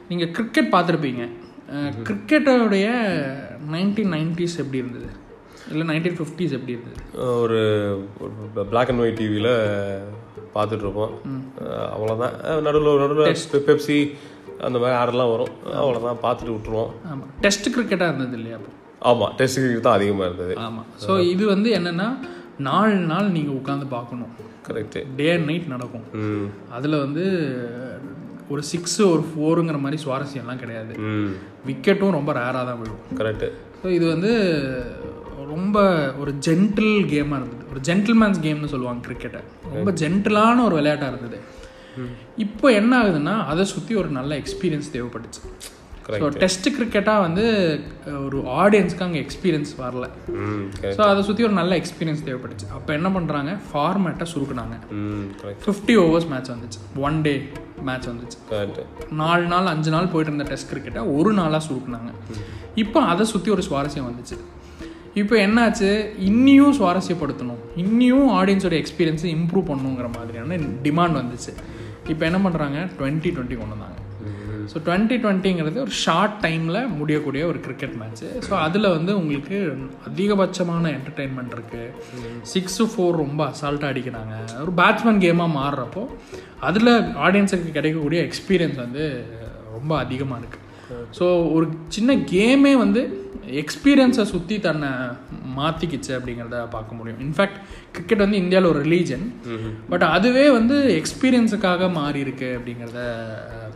நீங்கள் 0.07 0.31
கிரிக்கெட் 0.31 0.73
பார்த்துருப்பீங்க. 0.73 1.23
கிரிக்கெட்டோடைய 2.07 2.87
நைன்டீன் 3.73 4.13
நைன்டிஸ் 4.13 4.57
எப்படி 4.57 4.77
இருந்தது? 4.77 5.09
இல்லை 5.71 5.85
நைன்டீன் 5.89 6.17
ஃபிஃப்டிஸ் 6.19 6.55
எப்படி 6.57 6.75
இருந்தது? 6.75 6.99
ஒரு 7.41 7.59
பிளாக் 8.71 8.89
அண்ட் 8.89 8.99
ஒயிட் 8.99 9.17
டிவியில் 9.17 9.51
அஹ் 9.53 10.05
அவ்வளோதான் 11.95 12.35
நடுவில் 12.61 13.01
நடுவில் 13.03 13.65
பெப்சி 13.69 13.97
அந்த 14.59 14.79
மாதிரி 14.79 14.97
ஆடெல்லாம் 15.01 15.31
வரும். 15.33 15.51
அவ்வளோதான் 15.81 16.23
பார்த்துட்டு 16.23 16.55
விட்டுருவோம். 16.55 16.91
ஆமாம் 17.11 17.29
டெஸ்ட் 17.39 17.69
கிரிக்கெட்டாக 17.75 18.11
இருந்தது 18.11 18.37
இல்லையா 18.37 18.55
அப்போ? 18.55 18.71
ஆமாம் 19.01 19.33
டெஸ்ட் 19.35 19.59
கிரிக்கெட் 19.59 19.87
தான் 19.87 19.97
அதிகமாக 19.99 20.29
இருந்தது. 20.29 20.53
ஆமாம் 20.57 20.87
ஸோ 21.07 21.19
இது 21.33 21.45
வந்து 21.47 21.71
என்னென்னா 21.79 22.07
நாலு 22.67 22.95
நாள் 23.11 23.33
நீங்கள் 23.35 23.57
உட்காந்து 23.59 23.85
பார்க்கணும். 23.95 24.31
கரெக்டு 24.67 24.99
டே 25.17 25.25
அண்ட் 25.33 25.47
நைட் 25.49 25.67
நடக்கும். 25.73 26.05
அதில் 26.77 27.01
வந்து 27.03 27.23
ஒரு 28.53 28.61
சிக்ஸு 28.71 29.01
ஒரு 29.13 29.23
ஃபோருங்கிற 29.29 29.79
மாதிரி 29.83 29.97
சுவாரஸ்யம்லாம் 30.03 30.61
கிடையாது. 30.63 30.93
விக்கெட்டும் 31.69 32.15
ரொம்ப 32.17 32.33
ரேராக 32.39 32.63
தான் 32.69 32.79
விழும். 32.81 33.01
கரெக்டு 33.19 33.49
ஸோ 33.81 33.87
இது 33.97 34.05
வந்து 34.13 34.31
ரொம்ப 35.53 35.79
ஒரு 36.21 36.31
ஜென்டில் 36.47 36.93
கேமாக 37.13 37.39
இருந்தது. 37.39 37.63
ஒரு 37.71 37.81
ஜென்டில்மேன்ஸ் 37.89 38.39
கேம்னு 38.45 38.73
சொல்லுவாங்க 38.73 39.01
கிரிக்கெட்டை 39.07 39.41
ரொம்ப 39.75 39.91
ஜென்டிலான 40.03 40.63
ஒரு 40.67 40.75
விளையாட்டாக 40.79 41.11
இருந்தது. 41.13 41.39
இப்போ 42.45 42.67
என்ன 42.79 42.91
ஆகுதுன்னா 43.01 43.35
அதை 43.51 43.63
சுற்றி 43.73 43.93
ஒரு 44.01 44.09
நல்ல 44.17 44.31
எக்ஸ்பீரியன்ஸ் 44.41 44.93
தேவைப்பட்டுச்சு. 44.95 45.41
ஸோ 46.21 46.27
டெஸ்ட் 46.41 46.67
கிரிக்கெட்டாக 46.75 47.23
வந்து 47.25 47.45
ஒரு 48.25 48.37
ஆடியன்ஸ்க்கு 48.61 49.05
அங்கே 49.05 49.19
எக்ஸ்பீரியன்ஸ் 49.25 49.71
வரல. 49.81 50.05
ஸோ 50.97 51.01
அதை 51.11 51.21
சுற்றி 51.27 51.45
ஒரு 51.47 51.55
நல்ல 51.59 51.71
எக்ஸ்பீரியன்ஸ் 51.81 52.21
தேவைப்பட்டுச்சு. 52.27 52.67
அப்போ 52.77 52.91
என்ன 52.97 53.09
பண்ணுறாங்க 53.15 53.53
ஃபார்மேட்டை 53.71 54.27
சுருக்குனாங்க. 54.33 54.75
ஃபிஃப்டி 55.65 55.95
ஓவர்ஸ் 56.03 56.29
மேட்ச் 56.33 56.51
வந்துச்சு. 56.55 56.79
ஒன் 57.07 57.17
டே 57.27 57.33
மேட்ச் 57.89 58.07
வந்துச்சு. 58.11 58.37
நாலு 59.23 59.45
நாள் 59.53 59.71
அஞ்சு 59.73 59.91
நாள் 59.95 60.11
போயிட்டு 60.13 60.31
இருந்த 60.33 60.47
டெஸ்ட் 60.51 60.71
கிரிக்கெட்டை 60.73 61.03
ஒரு 61.17 61.33
நாளாக 61.39 61.61
சுருக்குனாங்க. 61.69 62.11
இப்போ 62.85 63.01
அதை 63.11 63.25
சுற்றி 63.33 63.51
ஒரு 63.57 63.65
சுவாரஸ்யம் 63.69 64.09
வந்துச்சு. 64.09 64.37
இப்போ 65.21 65.35
என்னாச்சு? 65.43 65.91
இன்னியும் 66.29 66.73
சுவாரஸ்யப்படுத்தணும். 66.79 67.61
இன்னியும் 67.83 68.27
ஆடியன்ஸோட 68.39 68.75
எக்ஸ்பீரியன்ஸை 68.83 69.29
இம்ப்ரூவ் 69.37 69.69
பண்ணணுங்கிற 69.71 70.09
மாதிரியான 70.17 70.57
டிமாண்ட் 70.87 71.19
வந்துச்சு. 71.21 71.53
இப்போ 72.11 72.23
என்ன 72.31 72.39
பண்ணுறாங்க 72.43 72.77
டுவெண்ட்டி 72.99 73.29
டுவெண்ட்டி 73.35 73.57
கொண்டு 73.61 73.75
வந்தாங்க 73.75 73.95
ஸோ 74.71 74.77
டுவெண்ட்டி 74.85 75.17
டுவெண்ட்டிங்கிறது 75.23 75.77
ஒரு 75.77 75.93
ஷார்ட் 76.03 76.35
டைமில் 76.41 76.89
முடியக்கூடிய 76.89 77.45
ஒரு 77.45 77.59
கிரிக்கெட் 77.59 77.95
மேட்ச்சு 78.01 78.27
ஸோ 78.47 78.53
அதில் 78.57 78.89
வந்து 78.89 79.17
உங்களுக்கு 79.17 79.57
அதிகபட்சமான 80.09 80.91
என்டர்டெயின்மெண்ட் 80.97 81.55
இருக்குது 81.57 81.93
சிக்ஸு 82.53 82.85
ஃபோர் 82.91 83.15
ரொம்ப 83.15 83.41
அசால்ட்டாக 83.51 83.91
அடிக்கிறாங்க. 83.93 84.33
ஒரு 84.61 84.73
பேட்ஸ்மேன் 84.73 85.21
கேமாக 85.21 85.57
மாறுறப்போ 85.59 86.03
அதில் 86.59 86.93
ஆடியன்ஸுக்கு 87.25 87.71
கிடைக்கக்கூடிய 87.71 88.21
எக்ஸ்பீரியன்ஸ் 88.21 88.75
வந்து 88.75 89.05
ரொம்ப 89.71 89.97
அதிகமாக 89.97 90.41
இருக்குது 90.41 90.65
ஸோ 91.17 91.25
ஒரு 91.55 91.65
சின்ன 91.95 92.17
கேமே 92.33 92.73
வந்து 92.83 93.01
எக்ஸ்பீரியன்ஸை 93.61 94.23
சுற்றி 94.31 94.55
தன்னை 94.65 94.89
மாற்றிக்கிச்சு 95.57 96.11
அப்படிங்கிறத 96.15 96.57
பார்க்க 96.73 96.97
முடியும். 96.97 97.19
இன்ஃபேக்ட் 97.25 97.59
கிரிக்கெட் 97.95 98.23
வந்து 98.23 98.41
இந்தியாவில் 98.43 98.69
ஒரு 98.71 98.79
ரிலீஜன் 98.87 99.23
பட் 99.91 100.05
அதுவே 100.15 100.43
வந்து 100.57 100.75
எக்ஸ்பீரியன்ஸுக்காக 101.01 101.89
மாறி 101.99 102.19
இருக்கு 102.25 102.49
அப்படிங்கிறத 102.57 102.99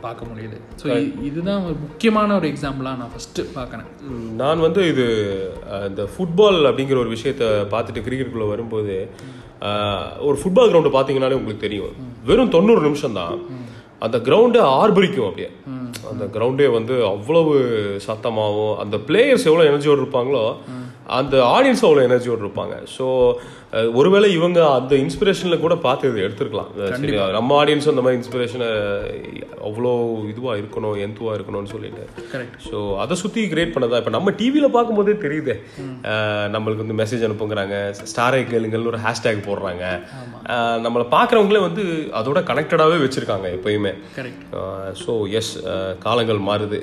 பார்க்க 0.05 0.29
முடியுது. 0.31 0.57
ஸோ 0.81 0.87
இதுதான் 1.29 1.63
ஒரு 1.67 1.75
முக்கியமான 1.85 2.35
ஒரு 2.39 2.47
எக்ஸாம்பிளாக 2.53 2.99
நான் 3.01 3.13
ஃபஸ்ட்டு 3.15 3.47
பார்க்குறேன். 3.57 3.87
நான் 4.41 4.65
வந்து 4.67 4.83
இது 4.91 5.05
இந்த 5.89 6.03
ஃபுட்பால் 6.13 6.61
அப்படிங்கிற 6.69 6.99
ஒரு 7.03 7.13
விஷயத்த 7.15 7.45
பார்த்துட்டு 7.75 8.05
கிரிக்கெட்டுக்குள்ளே 8.07 8.51
வரும்போது 8.53 8.95
ஒரு 10.27 10.37
ஃபுட்பால் 10.41 10.71
கிரவுண்டு 10.71 10.95
பார்த்தீங்கன்னாலே 10.97 11.39
உங்களுக்கு 11.39 11.65
தெரியும். 11.67 11.93
வெறும் 12.29 12.55
தொண்ணூறு 12.57 12.83
நிமிஷம் 12.87 13.19
தான் 13.21 13.35
அந்த 14.05 14.17
கிரவுண்டே 14.27 14.61
ஆர்பரிக்கும் 14.81 15.27
அப்படியே. 15.27 15.49
அந்த 16.11 16.25
கிரவுண்டே 16.35 16.67
வந்து 16.77 16.95
அவ்வளவு 17.13 17.53
சத்தமாகவும் 18.07 18.75
அந்த 18.83 18.97
பிளேயர்ஸ் 19.09 19.47
எவ்வளோ 19.49 19.65
எனர்ஜியோடு 19.71 20.03
இருப்பாங்களோ 20.03 20.43
அந்த 21.19 21.35
ஆடியன்ஸ் 21.55 21.85
அவ்வளோ 21.87 22.03
எனர்ஜியோடு 22.09 22.45
இருப்பாங்க. 22.45 22.75
ஸோ 22.97 23.05
ஒருவேளை 23.99 24.27
இவங்க 24.37 24.59
அந்த 24.77 24.93
இன்ஸ்பிரேஷனில் 25.01 25.61
கூட 25.63 25.73
பார்த்து 25.85 26.09
இதை 26.11 26.21
எடுத்துருக்கலாம். 26.27 26.71
நம்ம 27.35 27.55
ஆடியன்ஸ் 27.59 27.91
அந்த 27.91 28.01
மாதிரி 28.05 28.19
இன்ஸ்பிரேஷனை 28.21 28.69
அவ்வளோ 29.67 29.91
இதுவாக 30.31 30.55
இருக்கணும் 30.61 30.97
எந்துவாக 31.05 31.35
இருக்கணும்னு 31.37 31.71
சொல்லிட்டு. 31.73 32.03
ஸோ 32.67 32.77
அதை 33.03 33.15
சுற்றி 33.21 33.41
கிரியேட் 33.53 33.73
பண்ணதா? 33.75 33.99
இப்போ 34.01 34.13
நம்ம 34.17 34.31
டிவியில் 34.39 34.75
பார்க்கும்போதே 34.75 35.15
தெரியுது. 35.25 35.55
நம்மளுக்கு 36.55 36.83
வந்து 36.85 36.97
மெசேஜ் 37.01 37.25
அனுப்புங்கிறாங்க 37.27 37.77
ஸ்டாரை 38.11 38.41
கேளுங்கள்னு 38.51 38.91
ஒரு 38.93 39.01
ஹேஷ்டேக் 39.05 39.45
போடுறாங்க. 39.47 39.85
நம்மளை 40.85 41.05
பார்க்குறவங்களே 41.15 41.61
வந்து 41.67 41.85
அதோட 42.21 42.41
கனெக்டடாகவே 42.51 42.99
வச்சுருக்காங்க 43.05 43.47
எப்பயுமே. 43.59 43.93
ஸோ 45.03 45.13
எஸ் 45.41 45.53
காலங்கள் 46.07 46.41
மாறுது. 46.49 46.79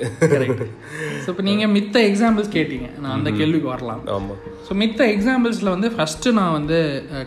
ஸோ 1.23 1.27
இப்போ 1.33 1.45
நீங்கள் 1.51 1.73
மித்த 1.77 2.03
எக்ஸாம்பிள்ஸ் 2.09 2.51
கேட்டீங்க. 2.57 2.89
நான் 3.03 3.15
அந்த 3.19 3.31
கேள்விக்கு 3.41 3.71
வரலாம். 3.75 4.03
ஆமாம் 4.17 4.41
ஸோ 4.67 4.73
மித்த 4.83 5.01
எக்ஸாம்பிள்ஸில் 5.13 5.73
வந்து 5.75 5.89
ஃபஸ்ட்டு 5.97 6.35
நான் 6.39 6.55
வந்து 6.59 6.78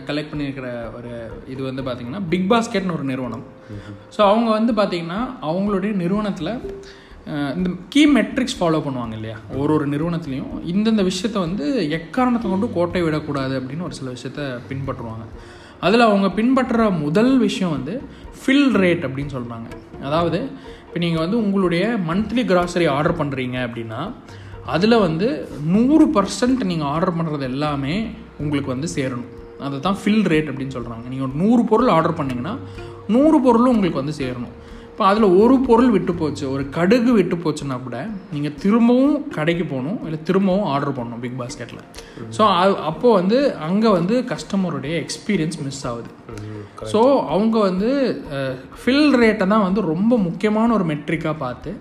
கலெக்ட் 0.07 0.31
பண்ணியிருக்கிற 0.31 0.67
ஒரு 0.97 1.11
இது 1.53 1.61
வந்து 1.69 1.83
பார்த்திங்கன்னா 1.87 2.21
பிக் 2.33 2.49
பாஸ்கெட்னு 2.51 2.97
ஒரு 2.97 3.05
நிறுவனம். 3.11 3.45
ஸோ 4.15 4.21
அவங்க 4.31 4.49
வந்து 4.57 4.73
பார்த்தீங்கன்னா 4.79 5.21
அவங்களுடைய 5.49 5.93
நிறுவனத்தில் 6.03 6.51
இந்த 7.57 7.69
கீ 7.93 8.01
மெட்ரிக்ஸ் 8.17 8.57
ஃபாலோ 8.59 8.79
பண்ணுவாங்க 8.85 9.15
இல்லையா? 9.19 9.37
ஒரு 9.59 9.71
ஒரு 9.75 9.85
நிறுவனத்துலேயும். 9.93 10.53
இந்தந்த 10.73 11.03
விஷயத்த 11.09 11.37
வந்து 11.47 11.65
எக்காரணத்தை 11.97 12.47
கொண்டு 12.53 12.67
கோட்டை 12.77 13.01
விடக்கூடாது 13.05 13.53
அப்படின்னு 13.59 13.87
ஒரு 13.89 13.97
சில 13.99 14.09
விஷயத்த 14.15 14.41
பின்பற்றுவாங்க. 14.69 15.25
அதில் 15.87 16.07
அவங்க 16.09 16.27
பின்பற்றுற 16.39 16.83
முதல் 17.05 17.33
விஷயம் 17.45 17.73
வந்து 17.77 17.93
ஃபில் 18.41 18.71
ரேட் 18.81 19.05
அப்படின்னு 19.07 19.35
சொல்கிறாங்க 19.37 19.69
அதாவது 20.07 20.39
இப்போ 20.85 20.99
நீங்கள் 21.03 21.23
வந்து 21.23 21.37
உங்களுடைய 21.43 21.83
மந்த்லி 22.09 22.43
கிராசரி 22.51 22.87
ஆர்டர் 22.95 23.19
பண்ணுறீங்க 23.21 23.57
அப்படின்னா 23.67 24.01
அதில் 24.73 25.03
வந்து 25.05 25.27
நூறு 25.75 26.05
பர்சன்ட் 26.17 26.61
நீங்கள் 26.71 26.91
ஆர்டர் 26.93 27.17
பண்ணுறது 27.17 27.45
எல்லாமே 27.51 27.95
உங்களுக்கு 28.41 28.69
வந்து 28.75 28.89
சேரணும். 28.97 29.31
அதை 29.65 29.79
தான் 29.79 29.99
ஃபில் 30.01 30.25
ரேட் 30.33 30.49
அப்படின்னு 30.51 30.75
சொல்கிறாங்க 30.77 31.05
நீங்கள் 31.13 31.27
ஒரு 31.27 31.35
நூறு 31.43 31.63
பொருள் 31.71 31.93
ஆர்டர் 31.97 32.17
பண்ணிங்கன்னா 32.19 32.53
நூறு 33.15 33.37
பொருளும் 33.41 33.73
உங்களுக்கு 33.75 34.01
வந்து 34.01 34.15
சேரணும். 34.19 34.53
இப்போ 34.91 35.05
அதில் 35.05 35.35
ஒரு 35.41 35.55
பொருள் 35.67 35.91
விட்டு 35.93 36.13
போச்சு 36.13 36.43
ஒரு 36.51 36.63
கடுகு 36.75 37.11
விட்டு 37.17 37.35
போச்சுன்னா 37.43 37.83
கூட 37.83 37.97
நீங்கள் 38.33 38.53
திரும்பவும் 38.63 39.15
கடைக்கு 39.37 39.65
போகணும் 39.71 39.99
இல்லை 40.05 40.19
திரும்பவும் 40.23 40.67
ஆர்டர் 40.73 40.95
பண்ணணும் 40.97 41.21
பிக் 41.23 41.39
பாஸ்கெட்டில் 41.39 41.81
ஸோ 42.37 42.43
அப்போது 42.89 43.13
வந்து 43.19 43.55
அங்கே 43.67 43.89
வந்து 43.89 44.17
கஸ்டமருடைய 44.31 44.93
எக்ஸ்பீரியன்ஸ் 45.05 45.57
மிஸ் 45.65 45.85
ஆகுது. 45.91 46.09
ஸோ 46.91 46.99
அவங்க 47.33 47.55
வந்து 47.59 47.89
ஃபில் 48.81 49.15
ரேட்டை 49.21 49.47
தான் 49.53 49.65
வந்து 49.67 49.81
ரொம்ப 49.93 50.17
முக்கியமான 50.27 50.73
ஒரு 50.73 50.83
மெட்ரிக்காக 50.83 51.35
பார்த்து 51.45 51.71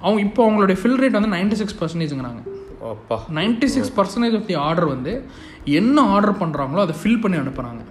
அவங்க 0.00 0.20
இப்போ 0.20 0.40
அவங்களுடைய 0.46 0.78
ஃபில் 0.82 1.00
ரேட் 1.02 1.18
வந்து 1.20 1.34
ninety 1.36 1.58
six 1.62 1.78
பர்சன்டேஜுங்கிறாங்க 1.80 2.42
ninety 3.38 3.66
six 3.76 3.92
percentage 3.98 4.36
of 4.40 4.46
the 4.46 4.54
order 4.54 4.88
வந்து 4.94 5.12
என்ன 5.80 6.04
ஆர்டர் 6.14 6.40
பண்ணுறாங்களோ 6.42 6.80
அதை 6.86 6.94
ஃபில் 7.00 7.22
பண்ணி 7.24 7.38
அனுப்புகிறாங்க 7.42 7.82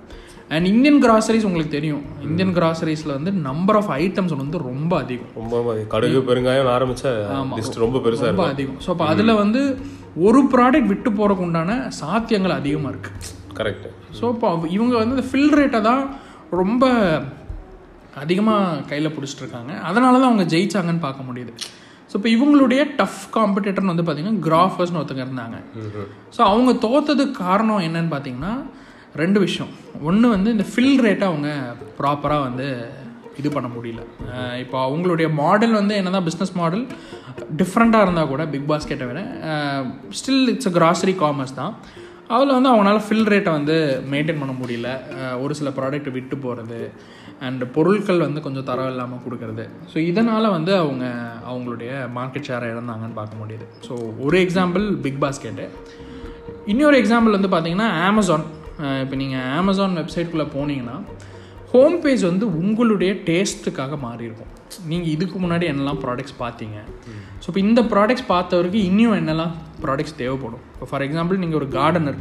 அண்ட் 0.56 0.68
இந்தியன் 0.72 1.00
கிராசரிஸ் 1.04 1.46
உங்களுக்கு 1.50 1.76
தெரியும். 1.76 2.04
இந்தியன் 2.28 2.54
கிராசரிஸில் 2.58 3.14
வந்து 3.18 3.32
நம்பர் 3.48 3.78
ஆஃப் 3.80 3.92
ஐட்டம்ஸ் 4.04 4.34
வந்து 4.42 4.58
ரொம்ப 4.70 4.92
அதிகம். 5.04 5.30
ரொம்ப 5.42 5.76
கடுகு 5.94 6.22
பெருங்காயம் 6.30 6.72
ஆரம்பிச்ச 6.78 7.14
லிஸ்ட் 7.60 7.84
ரொம்ப 7.86 8.00
பெருசாக 8.06 8.32
ரொம்ப 8.32 8.48
அதிகம். 8.54 8.80
ஸோ 8.86 8.90
அப்போ 8.94 9.06
அதில் 9.12 9.40
வந்து 9.42 9.62
ஒரு 10.28 10.40
ப்ராடக்ட் 10.54 10.92
விட்டு 10.94 11.12
போகிறக்கு 11.20 11.46
உண்டான 11.48 11.78
சாத்தியங்கள் 12.02 12.58
அதிகமாக 12.60 12.92
இருக்குது 12.94 13.30
கரெக்ட் 13.60 13.88
ஸோ 14.20 14.26
இப்போ 14.36 14.50
இவங்க 14.78 14.96
வந்து 15.04 15.24
ஃபில் 15.30 15.54
ரேட்டை 15.60 15.82
தான் 15.90 16.04
ரொம்ப 16.62 16.86
அதிகமாக 18.24 18.82
கையில் 18.90 19.14
பிடிச்சிட்டு 19.16 19.44
இருக்காங்க. 19.44 19.74
அதனால 19.90 20.14
தான் 20.20 20.30
அவங்க 20.32 20.46
ஜெயிச்சாங்கன்னு 20.54 21.06
பார்க்க 21.06 21.28
முடியுது. 21.28 21.54
ஸோ 22.12 22.16
இப்போ 22.20 22.30
இவங்களுடைய 22.36 22.82
டஃப் 23.00 23.22
காம்படிட்டர்னு 23.36 23.94
வந்து 23.94 24.06
பார்த்தீங்கன்னா 24.06 24.42
கிராஃபர்ஸ்னு 24.48 25.00
ஒருத்தங்க 25.02 25.26
இருந்தாங்க. 25.28 25.58
ஸோ 26.36 26.42
அவங்க 26.54 26.72
தோத்ததுக்கு 26.86 27.36
காரணம் 27.46 27.86
என்னன்னு 27.88 28.12
பார்த்தீங்கன்னா 28.14 28.54
ரெண்டு 29.22 29.40
விஷயம். 29.46 29.72
ஒன்று 30.10 30.28
வந்து 30.36 30.50
இந்த 30.56 30.66
ஃபில் 30.72 31.00
ரேட்டை 31.06 31.26
அவங்க 31.30 31.50
ப்ராப்பராக 32.00 32.46
வந்து 32.48 32.68
இது 33.40 33.50
பண்ண 33.56 33.68
முடியல. 33.76 34.02
இப்போ 34.64 34.78
அவங்களுடைய 34.88 35.28
மாடல் 35.42 35.78
வந்து 35.80 35.94
என்ன 36.00 36.12
தான் 36.16 36.28
பிஸ்னஸ் 36.28 36.54
மாடல் 36.60 36.84
டிஃப்ரெண்ட்டாக 37.62 38.06
இருந்தால் 38.06 38.30
கூட 38.34 38.44
பிக் 38.54 38.68
பாஸ்கெட்டை 38.72 39.08
விட 39.10 39.22
still 40.20 40.52
it's 40.54 40.70
a 40.72 40.74
grocery 40.78 41.14
commerce 41.24 41.58
தான். 41.62 41.74
அதில் 42.36 42.56
வந்து 42.58 42.72
அவங்களால 42.72 43.00
ஃபில் 43.08 43.30
ரேட்டை 43.34 43.54
வந்து 43.60 43.78
மெயின்டைன் 44.12 44.42
பண்ண 44.42 44.54
முடியல. 44.62 44.90
ஒரு 45.44 45.54
சில 45.60 45.70
ப்ராடக்ட் 45.80 46.10
விட்டு 46.18 46.38
போகிறது 46.46 46.82
அண்ட் 47.48 47.64
பொருட்கள் 47.76 48.24
வந்து 48.26 48.40
கொஞ்சம் 48.46 48.68
தரம் 48.70 48.90
இல்லாமல் 48.92 49.24
கொடுக்கறது. 49.26 49.66
ஸோ 49.92 49.98
இதனால் 50.10 50.54
வந்து 50.58 50.72
அவங்க 50.84 51.06
அவங்களுடைய 51.52 51.92
மார்க்கெட் 52.18 52.48
ஷேரை 52.50 52.70
இழந்தாங்கன்னு 52.74 53.20
பார்க்க 53.20 53.42
முடியுது. 53.42 53.68
ஸோ 53.88 53.94
ஒரு 54.26 54.40
எக்ஸாம்பிள் 54.46 54.86
பிக் 55.06 55.22
பாஸ்கெட்டு 55.26 55.66
இன்னொரு 56.72 56.98
எக்ஸாம்பிள் 57.02 57.38
வந்து 57.38 57.52
பார்த்தீங்கன்னா 57.56 57.90
அமேசான் 58.10 58.46
இப்போ 59.04 59.16
நீங்கள் 59.24 59.50
அமேசான் 59.62 60.00
வெப்சைட்குள்ளே 60.02 60.48
போனீங்கன்னா 60.56 60.98
ஹோம் 61.74 61.98
பேஜ் 62.04 62.24
வந்து 62.30 62.46
உங்களுடைய 62.62 63.12
டேஸ்ட்டுக்காக 63.28 63.98
மாறி 64.06 64.24
இருக்கும் 64.30 64.52
நீங்கள் 64.92 65.12
இதுக்கு 65.14 65.38
முன்னாடி 65.44 65.66
என்னெல்லாம் 65.72 66.00
ப்ராடக்ட்ஸ் 66.04 66.36
பார்த்தீங்க? 66.42 66.78
ஸோ 67.42 67.46
இப்போ 67.50 67.62
இந்த 67.68 67.82
ப்ராடக்ட்ஸ் 67.94 68.26
பார்த்தவருக்கு 68.32 68.80
இன்னும் 68.90 69.18
என்னெல்லாம் 69.20 69.54
ப்ராடக்ட்ஸ் 69.84 70.18
தேவைப்படும்? 70.22 70.64
இப்போ 70.74 70.88
ஃபார் 70.92 71.06
எக்ஸாம்பிள் 71.08 71.42
நீங்கள் 71.44 71.60
ஒரு 71.62 71.68
கார்டனர் 71.78 72.20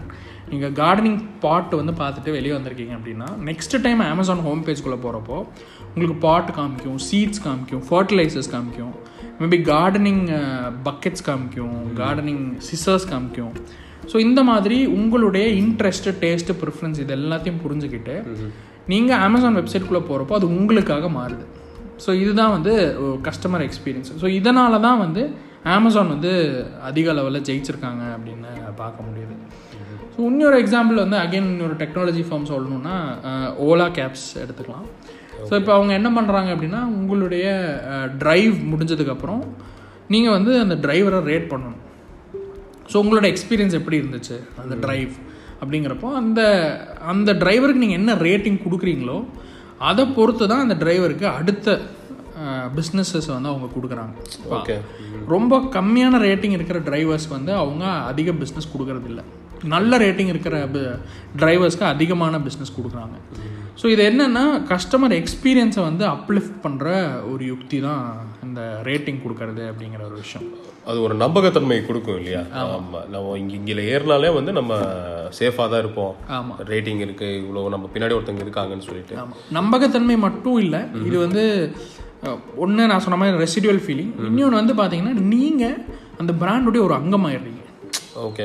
நீங்கள் 0.51 0.73
கார்டனிங் 0.81 1.19
பாட் 1.43 1.75
வந்து 1.81 1.93
பார்த்துட்டு 2.01 2.31
வெளியே 2.37 2.55
வந்திருக்கீங்க 2.57 2.95
அப்படின்னா 2.99 3.29
நெக்ஸ்ட் 3.49 3.77
டைம் 3.85 4.01
அமேசான் 4.13 4.43
ஹோம் 4.47 4.63
பேஜ்குள்ளே 4.69 4.99
போகிறப்போ 5.05 5.37
உங்களுக்கு 5.93 6.17
பாட் 6.25 6.51
காமிக்கும் 6.59 6.99
சீட்ஸ் 7.09 7.43
காமிக்கும் 7.47 7.85
ஃபர்டிலைசர்ஸ் 7.89 8.51
காமிக்கும் 8.55 8.95
மேபி 9.43 9.59
கார்டனிங் 9.71 10.25
பக்கெட்ஸ் 10.89 11.25
காமிக்கும் 11.29 11.77
கார்டனிங் 12.01 12.43
சிசர்ஸ் 12.69 13.07
காமிக்கும். 13.13 13.55
ஸோ 14.11 14.17
இந்த 14.27 14.41
மாதிரி 14.51 14.79
உங்களுடைய 14.99 15.47
இன்ட்ரெஸ்ட்டு 15.63 16.15
டேஸ்ட்டு 16.25 16.57
ப்ரிஃபரன்ஸ் 16.63 17.01
இது 17.05 17.15
எல்லாத்தையும் 17.19 17.61
புரிஞ்சுக்கிட்டு 17.65 18.17
நீங்கள் 18.93 19.23
அமேசான் 19.27 19.59
வெப்சைட்குள்ளே 19.61 20.03
போகிறப்போ 20.11 20.37
அது 20.39 20.47
உங்களுக்காக 20.57 21.09
மாறுது. 21.19 21.45
ஸோ 22.05 22.11
இதுதான் 22.23 22.55
வந்து 22.57 22.73
கஸ்டமர் 23.29 23.65
எக்ஸ்பீரியன்ஸ் 23.69 24.13
ஸோ 24.23 24.29
இதனால 24.39 24.81
தான் 24.87 25.01
வந்து 25.05 25.25
அமேசான் 25.79 26.13
வந்து 26.15 26.33
அதிக 26.89 27.13
லெவலில் 27.19 27.47
ஜெயிச்சிருக்காங்க 27.49 28.05
அப்படின்னு 28.17 28.51
பார்க்க 28.83 29.09
முடியுது. 29.09 29.35
ஸோ 30.15 30.19
இன்னொரு 30.31 30.57
எக்ஸாம்பிள் 30.63 31.03
வந்து 31.05 31.19
அகைன் 31.25 31.51
இன்னொரு 31.53 31.75
டெக்னாலஜி 31.83 32.23
ஃபார்ம் 32.29 32.51
சொல்லணும்னா 32.53 32.97
ஓலா 33.69 33.87
கேப்ஸ் 33.99 34.29
எடுத்துக்கலாம். 34.43 34.87
ஸோ 35.49 35.53
இப்போ 35.61 35.73
அவங்க 35.77 35.93
என்ன 35.99 36.09
பண்ணுறாங்க 36.17 36.49
அப்படின்னா 36.55 36.81
உங்களுடைய 36.99 37.47
ட்ரைவ் 38.23 38.57
முடிஞ்சதுக்கப்புறம் 38.73 39.43
நீங்கள் 40.15 40.37
வந்து 40.37 40.53
அந்த 40.65 40.75
டிரைவரை 40.85 41.21
ரேட் 41.31 41.47
பண்ணணும். 41.53 41.81
ஸோ 42.91 42.97
உங்களோட 43.03 43.27
எக்ஸ்பீரியன்ஸ் 43.33 43.79
எப்படி 43.79 43.99
இருந்துச்சு 44.01 44.37
அந்த 44.63 44.75
டிரைவ் 44.85 45.13
அப்படிங்கிறப்போ 45.63 46.09
அந்த 46.21 46.41
அந்த 47.13 47.31
டிரைவருக்கு 47.43 47.85
நீங்கள் 47.85 48.01
என்ன 48.01 48.13
ரேட்டிங் 48.27 48.61
கொடுக்குறீங்களோ 48.67 49.19
அதை 49.91 50.05
பொறுத்து 50.17 50.45
தான் 50.53 50.65
அந்த 50.65 50.77
டிரைவருக்கு 50.83 51.27
அடுத்த 51.39 51.79
பிஸ்னஸஸ் 52.77 53.29
வந்து 53.35 53.51
அவங்க 53.53 53.67
கொடுக்குறாங்க. 53.77 54.13
ஓகே. 54.57 54.77
ரொம்ப 55.35 55.55
கம்மியான 55.77 56.19
ரேட்டிங் 56.27 56.57
இருக்கிற 56.59 56.79
டிரைவர்ஸ் 56.89 57.29
வந்து 57.37 57.53
அவங்க 57.63 57.85
அதிக 58.11 58.33
பிஸ்னஸ் 58.43 58.73
கொடுக்கறது 58.75 59.09
இல்ல 59.11 59.23
நல்ல 59.75 59.99
ரேட்டிங் 60.05 60.33
இருக்கிற 60.33 60.57
டிரைவர்ஸ்க்கு 61.41 61.87
அதிகமான 61.95 62.39
பிஸ்னஸ் 62.47 62.77
கொடுக்குறாங்க. 62.79 63.17
ஸோ 63.81 63.87
இது 63.93 64.03
என்னென்னா 64.11 64.43
கஸ்டமர் 64.71 65.15
எக்ஸ்பீரியன்ஸை 65.19 65.83
வந்து 65.89 66.05
அப்லிஃப்ட் 66.15 66.59
பண்ணுற 66.65 66.89
ஒரு 67.33 67.43
யுக்தி 67.53 67.79
தான் 67.87 68.03
இந்த 68.47 68.61
ரேட்டிங் 68.89 69.23
கொடுக்கறது 69.25 69.63
அப்படிங்கிற 69.71 70.03
ஒரு 70.09 70.17
விஷயம். 70.23 70.47
அது 70.91 70.99
ஒரு 71.07 71.15
நம்பகத்தன்மை 71.23 71.79
கொடுக்கும் 71.87 72.19
இல்லையா? 72.21 72.43
ஆமா. 72.61 73.01
நம்ம 73.15 73.37
இங்க 73.43 73.55
இங்கே 73.61 73.85
ஏறினாலே 73.93 74.31
வந்து 74.39 74.53
நம்ம 74.59 74.73
சேஃபாக 75.39 75.67
தான் 75.73 75.83
இருப்போம். 75.85 76.15
ஆமா. 76.39 76.55
ரேட்டிங் 76.73 77.03
இருக்கு 77.07 77.29
இவ்வளோ 77.43 77.65
நம்ம 77.77 77.89
பின்னாடி 77.95 78.17
ஒருத்தங்க 78.19 78.45
இருக்காங்கன்னு 78.47 78.89
சொல்லிட்டு. 78.89 79.17
ஆமாம் 79.23 79.41
நம்பகத்தன்மை 79.59 80.17
மட்டும் 80.27 80.61
இல்லை 80.65 80.83
இது 81.09 81.17
வந்து 81.27 81.45
ஒன்று 82.57 82.89
நான் 82.91 83.05
சொன்ன 83.05 83.19
மாதிரி 83.21 83.43
ரெசிடுவல் 83.45 83.83
ஃபீலிங் 83.85 84.13
இன்னொன்று 84.29 84.61
வந்து 84.61 84.75
பார்த்தீங்கன்னா 84.81 85.15
நீங்கள் 85.35 85.79
அந்த 86.23 86.33
பிராண்டுடைய 86.41 86.83
ஒரு 86.89 86.95
அங்கமாயிடுறீங்க. 87.01 87.60
ஓகே 88.27 88.45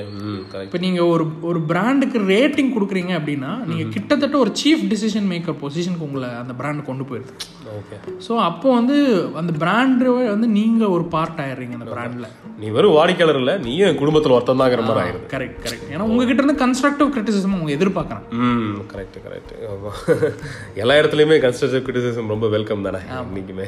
கரெக்ட் 0.51 0.67
இப்போ 0.67 0.79
நீங்கள் 0.85 1.09
ஒரு 1.13 1.25
ஒரு 1.41 1.59
பிராண்டுக்கு 1.71 2.19
ரேட்டிங் 2.31 2.71
கொடுக்குறீங்க 2.75 3.13
அப்படின்னா 3.19 3.51
நீங்கள் 3.69 3.91
கிட்டத்தட்ட 3.95 4.37
ஒரு 4.37 4.51
சீஃப் 4.61 4.83
டிசிஷன் 4.91 5.29
மேக்கர் 5.31 5.59
பொசிஷனுக்கு 5.61 6.07
உங்களை 6.09 6.29
அந்த 6.41 6.55
பிராண்ட் 6.59 6.87
கொண்டு 6.89 7.05
போயிடுது 7.09 7.33
ஓகே 7.77 7.97
ஸோ 8.25 8.33
அப்போ 8.49 8.67
வந்து 8.75 8.97
அந்த 9.41 9.53
பிராண்டு 9.63 10.11
வந்து 10.33 10.49
நீங்கள் 10.59 10.93
ஒரு 10.95 11.05
பார்ட் 11.15 11.41
ஆயிடுறீங்க 11.45 11.77
அந்த 11.79 11.89
பிராண்டில் 11.93 12.29
நீ 12.61 12.67
வெறும் 12.75 12.95
வாடிக்கையாளர் 12.97 13.39
இல்லை 13.39 13.53
நீயும் 13.63 13.87
என் 13.87 13.99
குடும்பத்தில் 14.01 14.35
ஒருத்தன் 14.35 14.61
தாங்கிற 14.61 14.83
மாதிரி 14.83 15.01
ஆயிடுது. 15.03 15.25
கரெக்ட் 15.33 15.57
கரெக்ட் 15.65 15.89
ஏன்னா 15.93 16.05
உங்ககிட்ட 16.09 16.41
இருந்து 16.41 16.57
கன்ஸ்ட்ரக்டிவ் 16.61 17.09
கிரிட்டிசிசம் 17.15 17.55
அவங்க 17.55 17.71
எதிர்பார்க்குறாங்க. 17.77 18.27
ம் 18.41 18.77
கரெக்ட் 18.93 19.17
கரெக்ட் 19.25 19.51
எல்லா 20.81 20.93
இடத்துலையுமே 20.99 21.37
கன்ஸ்ட்ரக்டிவ் 21.43 21.83
கிரிட்டிசிசம் 21.85 22.31
ரொம்ப 22.33 22.47
வெல்கம் 22.47 22.85
தானே 22.87 23.01
இன்னைக்குமே 23.19 23.67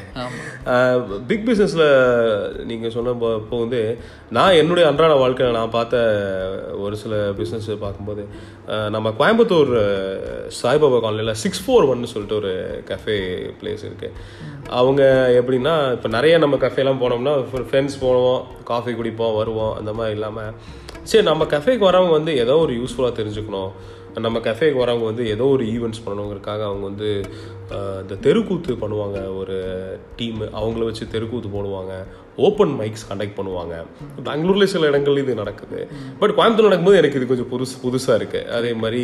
பிக் 1.29 1.45
பிஸ்னஸில் 1.47 1.85
நீங்கள் 2.71 2.93
சொன்ன 2.95 3.13
இப்போ 3.41 3.57
வந்து 3.63 3.81
நான் 4.31 4.57
என்னுடைய 4.61 4.85
அன்றாட 4.89 5.13
வாழ்க்கையில் 5.21 5.57
நான் 5.59 5.75
பார்த்த 5.75 5.85
பார்த்த 5.87 6.79
ஒரு 6.79 6.95
சில 6.97 7.15
பிஸ்னஸ் 7.37 7.69
பார்க்கும்போது 7.79 8.23
நம்ம 8.89 9.07
கோயம்புத்தூர் 9.19 9.71
சாய்பாபா 10.61 10.97
காலனியில் 11.01 11.39
சிக்ஸ் 11.41 11.63
ஃபோர் 11.63 11.87
ஒன்னு 11.87 12.11
சொல்லிட்டு 12.13 12.35
ஒரு 12.35 12.51
கஃபே 12.87 13.17
பிளேஸ் 13.59 13.85
இருக்குது 13.85 14.15
அவங்க 14.69 15.03
எப்படின்னா 15.39 15.75
இப்போ 15.91 16.09
நிறைய 16.09 16.35
நம்ம 16.37 16.55
கஃபேலாம் 16.57 17.01
போனோம்னா 17.03 17.33
ஃப்ரெண்ட்ஸ் 17.69 17.99
போவோம் 17.99 18.41
காஃபி 18.63 18.93
குடிப்போம் 18.93 19.37
வருவோம் 19.37 19.73
அந்த 19.75 19.93
மாதிரி 19.93 20.15
இல்லாமல் 20.15 20.53
சரி 21.09 21.25
நம்ம 21.27 21.43
கஃபேக்கு 21.51 21.83
வரவங்க 21.89 22.13
வந்து 22.19 22.31
ஏதோ 22.43 22.55
ஒரு 22.63 22.73
யூஸ்ஃபுல்லாக 22.79 23.13
தெரிஞ்சுக்கணும். 23.19 23.71
நம்ம 24.25 24.37
கஃபேக்கு 24.45 24.79
வரவங்க 24.81 25.05
வந்து 25.09 25.23
ஏதோ 25.33 25.45
ஒரு 25.55 25.63
ஈவெண்ட்ஸ் 25.73 26.01
பண்ணணுங்கிறதுக்காக 26.05 26.61
அவங்க 26.69 26.83
வந்து 26.89 27.09
இந்த 28.01 28.15
தெருக்கூத்து 28.25 28.73
பண்ணுவாங்க. 28.83 29.17
ஒரு 29.39 29.57
டீம் 30.19 30.39
அவங்கள 30.61 30.83
வச்சு 30.89 31.05
தெருக்கூத்து 31.13 31.49
போடுவாங்க. 31.55 31.93
ஓப்பன் 32.47 32.73
மைக்ஸ் 32.79 33.07
கண்டக்ட் 33.09 33.37
பண்ணுவாங்க. 33.39 33.75
பெங்களூர்ல 34.27 34.67
சில 34.73 34.89
இடங்கள் 34.91 35.21
இது 35.23 35.39
நடக்குது. 35.41 35.79
பட் 36.21 36.35
கோயம்புத்தூர் 36.39 36.69
நடக்கும்போது 36.69 37.01
எனக்கு 37.01 37.19
இது 37.19 37.31
கொஞ்சம் 37.31 37.51
புதுசு 37.53 37.77
புதுசாக 37.85 38.19
இருக்கு. 38.21 38.41
அதே 38.59 38.73
மாதிரி 38.83 39.03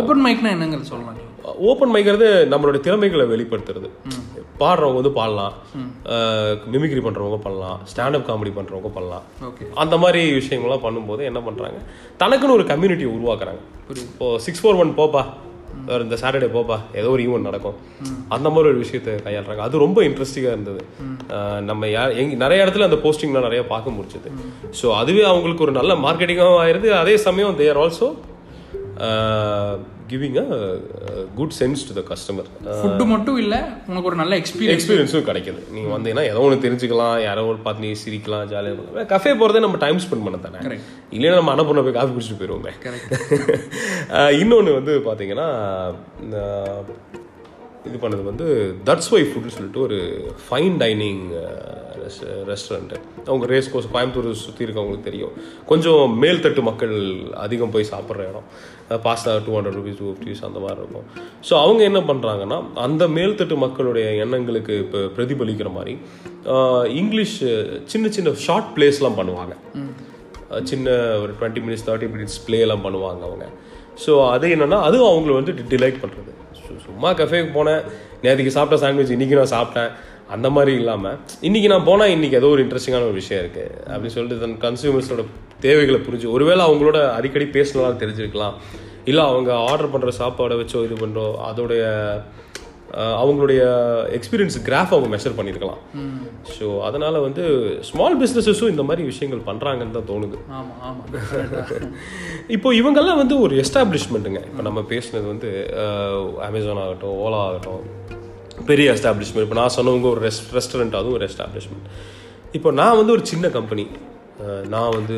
ஓப்பன் 0.00 0.24
மைக்னா 0.26 0.52
என்னங்கிறது 0.56 0.92
சொல்லலாம். 0.94 1.20
ஓப்பன் 1.68 1.92
மைக்கிறது 1.94 2.28
நம்மளுடைய 2.52 2.80
திறமைகளை 2.86 3.24
வெளிப்படுத்துறது. 3.32 3.88
பாடுறவங்க 4.60 4.98
வந்து 5.00 5.12
பாடலாம். 5.18 5.54
மிமிக்ரி 6.74 7.02
பண்றவங்க 7.06 7.38
பண்ணலாம் 7.46 7.80
ஸ்டாண்டப் 7.92 8.28
காமெடி 8.28 8.52
பண்றவங்க 8.58 8.90
பண்ணலாம் 8.98 9.24
ஓகே. 9.48 9.64
அந்த 9.82 9.96
மாதிரி 10.04 10.20
விஷயங்கள்லாம் 10.40 10.84
பண்ணும்போது 10.86 11.24
என்ன 11.30 11.40
பண்றாங்க? 11.48 11.80
தனக்குன்னு 12.22 12.56
ஒரு 12.58 12.66
கம்யூனிட்டி 12.72 13.08
உருவாக்குறாங்க. 13.16 13.62
இப்போ 14.04 14.28
சிக்ஸ் 14.46 14.62
ஃபோர் 14.62 14.80
ஒன் 14.84 14.92
போப்பா. 15.00 15.24
ஒரு 15.94 16.02
இந்த 16.04 16.16
சாட்டர்டே 16.20 16.48
போப்பா. 16.54 16.76
ஏதோ 17.00 17.08
ஒரு 17.14 17.22
ஈவெண்ட் 17.26 17.48
நடக்கும். 17.48 17.76
அந்த 18.34 18.48
மாதிரி 18.52 18.70
ஒரு 18.72 18.78
விஷயத்தை 18.84 19.12
கையாளுறாங்க. 19.26 19.62
அது 19.68 19.84
ரொம்ப 19.86 19.98
இன்ட்ரெஸ்டிங்காக 20.08 20.54
இருந்தது. 20.56 20.82
நம்ம 21.70 21.86
யா 21.96 22.02
எங்க 22.20 22.36
நிறைய 22.44 22.64
இடத்துல 22.64 22.86
அந்த 22.88 22.98
போஸ்டிங்லாம் 23.04 23.46
நிறைய 23.48 23.62
பார்க்க 23.72 23.96
முடிச்சது 23.96 24.30
ஸோ 24.80 24.86
அதுவே 25.00 25.22
அவங்களுக்கு 25.32 25.64
ஒரு 25.66 25.74
நல்ல 25.78 25.94
மார்க்கெட்டிங்காகவும் 26.06 26.62
ஆயிருது 26.64 26.90
அதே 27.02 27.14
சமயம் 27.26 27.58
they 27.60 27.66
are 27.72 27.80
also 27.84 28.08
giving 30.10 30.36
a 30.42 30.46
good 31.38 31.54
sense 31.58 31.80
to 31.88 31.94
the 31.98 32.02
customer 32.10 32.48
food 32.80 33.04
மட்டும் 33.12 33.38
இல்லை 33.42 33.58
உனக்கு 33.90 34.08
ஒரு 34.10 34.18
நல்ல 34.20 34.34
எக்ஸ்பீரியன்ஸ் 34.42 34.76
எக்ஸ்பீரியன்ஸும் 34.76 35.26
கிடைக்குது. 35.28 35.60
நீங்கள் 35.76 35.94
வந்தீங்கன்னா 35.94 36.24
ஏதோ 36.30 36.42
ஒன்று 36.46 36.62
தெரிஞ்சுக்கலாம் 36.64 37.16
யாரோ 37.26 37.44
ஒரு 37.52 37.60
பார்த்து 37.66 37.84
நீ 37.86 37.90
சிரிக்கலாம் 38.04 38.46
ஜாலியாக 38.52 38.74
இருக்கலாம். 38.74 39.10
கஃபே 39.12 39.34
போகிறதே 39.40 39.64
நம்ம 39.66 39.80
டைம் 39.84 40.02
ஸ்பெண்ட் 40.04 40.26
பண்ண 40.26 40.40
தானே. 40.46 40.78
இல்லைன்னா 41.16 41.38
நம்ம 41.40 41.54
அன்னபூர்ணா 41.54 41.84
போய் 41.88 41.98
காஃபி 41.98 42.14
குடிச்சிட்டு 42.16 42.40
போயிடுவோமே 42.42 42.74
கரெக்ட் 42.86 43.14
இன்னொன்று 44.42 44.78
வந்து 44.80 44.94
பார்த்தீங்கன்னா 45.08 45.48
இந்த 46.24 46.38
இது 47.88 47.98
பண்ணது 48.02 48.22
வந்து 48.28 48.46
தட்ஸ் 48.86 49.10
ஒய் 49.14 49.28
ஃபுட்னு 49.30 49.56
சொல்லிட்டு 49.56 49.80
ஒரு 49.88 49.98
ஃபைன் 50.46 50.76
டைனிங் 50.84 51.20
ரெஸ்டாரண்ட்டு 52.48 52.96
அவங்க 53.28 53.44
ரேஸ் 53.52 53.70
கோர்ஸ் 53.72 53.88
கோயம்புத்தூர் 53.92 54.42
சுற்றி 54.42 54.64
இருக்கவங்களுக்கு 54.64 55.08
தெரியும். 55.08 55.32
கொஞ்சம் 55.70 56.02
மேல்தட்டு 56.22 56.62
மக்கள் 56.68 56.94
அதிகம் 57.44 57.72
போய் 57.74 57.88
சாப்பிட்ற 57.92 58.26
இடம். 58.30 58.46
Pasta 59.04 59.32
two 59.46 59.52
hundred 59.56 59.76
rupees 59.78 59.98
two 60.00 60.06
fifties 60.08 60.42
அந்த 60.48 60.58
மாதிரி 60.64 60.78
இருக்கும். 60.82 61.06
ஸோ 61.48 61.54
அவங்க 61.64 61.80
என்ன 61.90 62.00
பண்ணுறாங்கன்னா 62.10 62.58
அந்த 62.86 63.04
மேல்தட்டு 63.16 63.56
மக்களுடைய 63.64 64.06
எண்ணங்களுக்கு 64.24 64.74
இப்போ 64.84 65.00
பிரதிபலிக்கிற 65.16 65.70
மாதிரி 65.78 65.94
இங்கிலீஷ் 67.00 67.36
சின்ன 67.92 68.08
சின்ன 68.16 68.34
ஷார்ட் 68.46 68.70
பிளேஸ்லாம் 68.76 69.18
பண்ணுவாங்க. 69.20 69.54
சின்ன 70.70 70.88
ஒரு 71.22 71.32
டுவெண்ட்டி 71.38 71.62
மினிட்ஸ் 71.66 71.86
தேர்ட்டி 71.88 72.08
மினிட்ஸ் 72.14 72.40
ப்ளேலாம் 72.48 72.84
பண்ணுவாங்க 72.88 73.22
அவங்க. 73.28 73.46
ஸோ 74.04 74.12
அது 74.34 74.46
என்னென்னா 74.56 74.80
அதுவும் 74.88 75.10
அவங்கள 75.12 75.32
வந்து 75.40 75.54
டிலைட் 75.74 76.02
பண்ணுறது 76.02 76.32
சும்மா 76.86 77.10
கஃபேக்கு 77.18 77.50
போனேன் 77.56 77.82
நேற்றுக்கு 78.24 78.52
சாப்பிட்ட 78.56 78.76
சாண்ட்விச் 78.82 79.14
இன்றைக்கி 79.16 79.36
நான் 79.38 79.54
சாப்பிட்டேன். 79.56 79.90
அந்த 80.34 80.48
மாதிரி 80.54 80.72
இல்லாமல் 80.80 81.18
இன்னைக்கு 81.48 81.68
நான் 81.72 81.86
போனால் 81.88 82.12
இன்றைக்கி 82.14 82.36
ஏதோ 82.40 82.48
ஒரு 82.54 82.62
இன்ட்ரெஸ்டிங்கான 82.64 83.06
ஒரு 83.10 83.18
விஷயம் 83.20 83.42
இருக்குது 83.42 83.74
அப்படின்னு 83.90 84.14
சொல்லிட்டு 84.14 84.40
தன் 84.44 84.56
கன்சியூமர்ஸோட 84.64 85.24
தேவைகளை 85.60 85.98
புரிஞ்சு 85.98 86.30
ஒருவேளை 86.30 86.64
அவங்களோட 86.64 87.12
அடிக்கடி 87.12 87.44
பேசினாலும் 87.44 87.98
தெரிஞ்சிருக்கலாம். 87.98 88.52
இல்லை 89.04 89.24
அவங்க 89.24 89.54
ஆர்டர் 89.54 89.92
பண்ணுற 89.92 90.08
சாப்பாடை 90.08 90.56
வச்சோ 90.56 90.84
இது 90.84 90.94
பண்ணுறோம் 90.94 91.48
அதோடைய 91.48 92.22
அவங்களுடைய 93.20 93.60
எக்ஸ்பீரியன்ஸ் 94.08 94.66
கிராஃப் 94.66 94.90
அவங்க 94.90 95.16
மெஷர் 95.16 95.36
பண்ணியிருக்கலாம் 95.36 95.78
ஸோ 96.58 96.80
அதனால 96.80 97.20
வந்து 97.20 97.74
ஸ்மால் 97.80 98.20
பிஸ்னஸஸும் 98.20 98.68
இந்த 98.68 98.82
மாதிரி 98.82 99.06
விஷயங்கள் 99.06 99.48
பண்ணுறாங்கன்னு 99.48 99.92
தான் 99.92 100.12
தோணுது. 100.12 100.36
இப்போ 102.48 102.72
இவங்கெல்லாம் 102.72 103.16
வந்து 103.16 103.40
ஒரு 103.40 103.56
எஸ்டாப்ளிஷ்மெண்ட்டுங்க 103.56 104.46
இப்போ 104.46 104.62
நம்ம 104.62 104.80
பேசுனது 104.80 105.26
வந்து 105.26 105.70
அமேசான் 106.38 106.76
ஆகட்டும் 106.76 107.24
ஓலா 107.24 107.38
ஆகட்டும் 107.38 107.82
பெரிய 108.66 108.92
எஸ்டாப்ளிஷ்மெண்ட் 108.92 109.42
இப்போ 109.42 109.54
நான் 109.54 109.68
சொன்னவங்க 109.68 110.08
ஒரு 110.08 110.20
ரெஸ்ட் 110.20 110.54
ரெஸ்டாரண்ட் 110.54 110.94
அதுவும் 110.94 111.12
ஒரு 111.12 111.26
எஸ்டாப்ளிஷ்மெண்ட் 111.26 111.86
இப்போ 112.52 112.72
நான் 112.72 112.96
வந்து 112.96 113.12
ஒரு 113.12 113.26
சின்ன 113.26 113.48
கம்பெனி 113.48 113.86
நான் 114.72 114.94
வந்து 114.98 115.16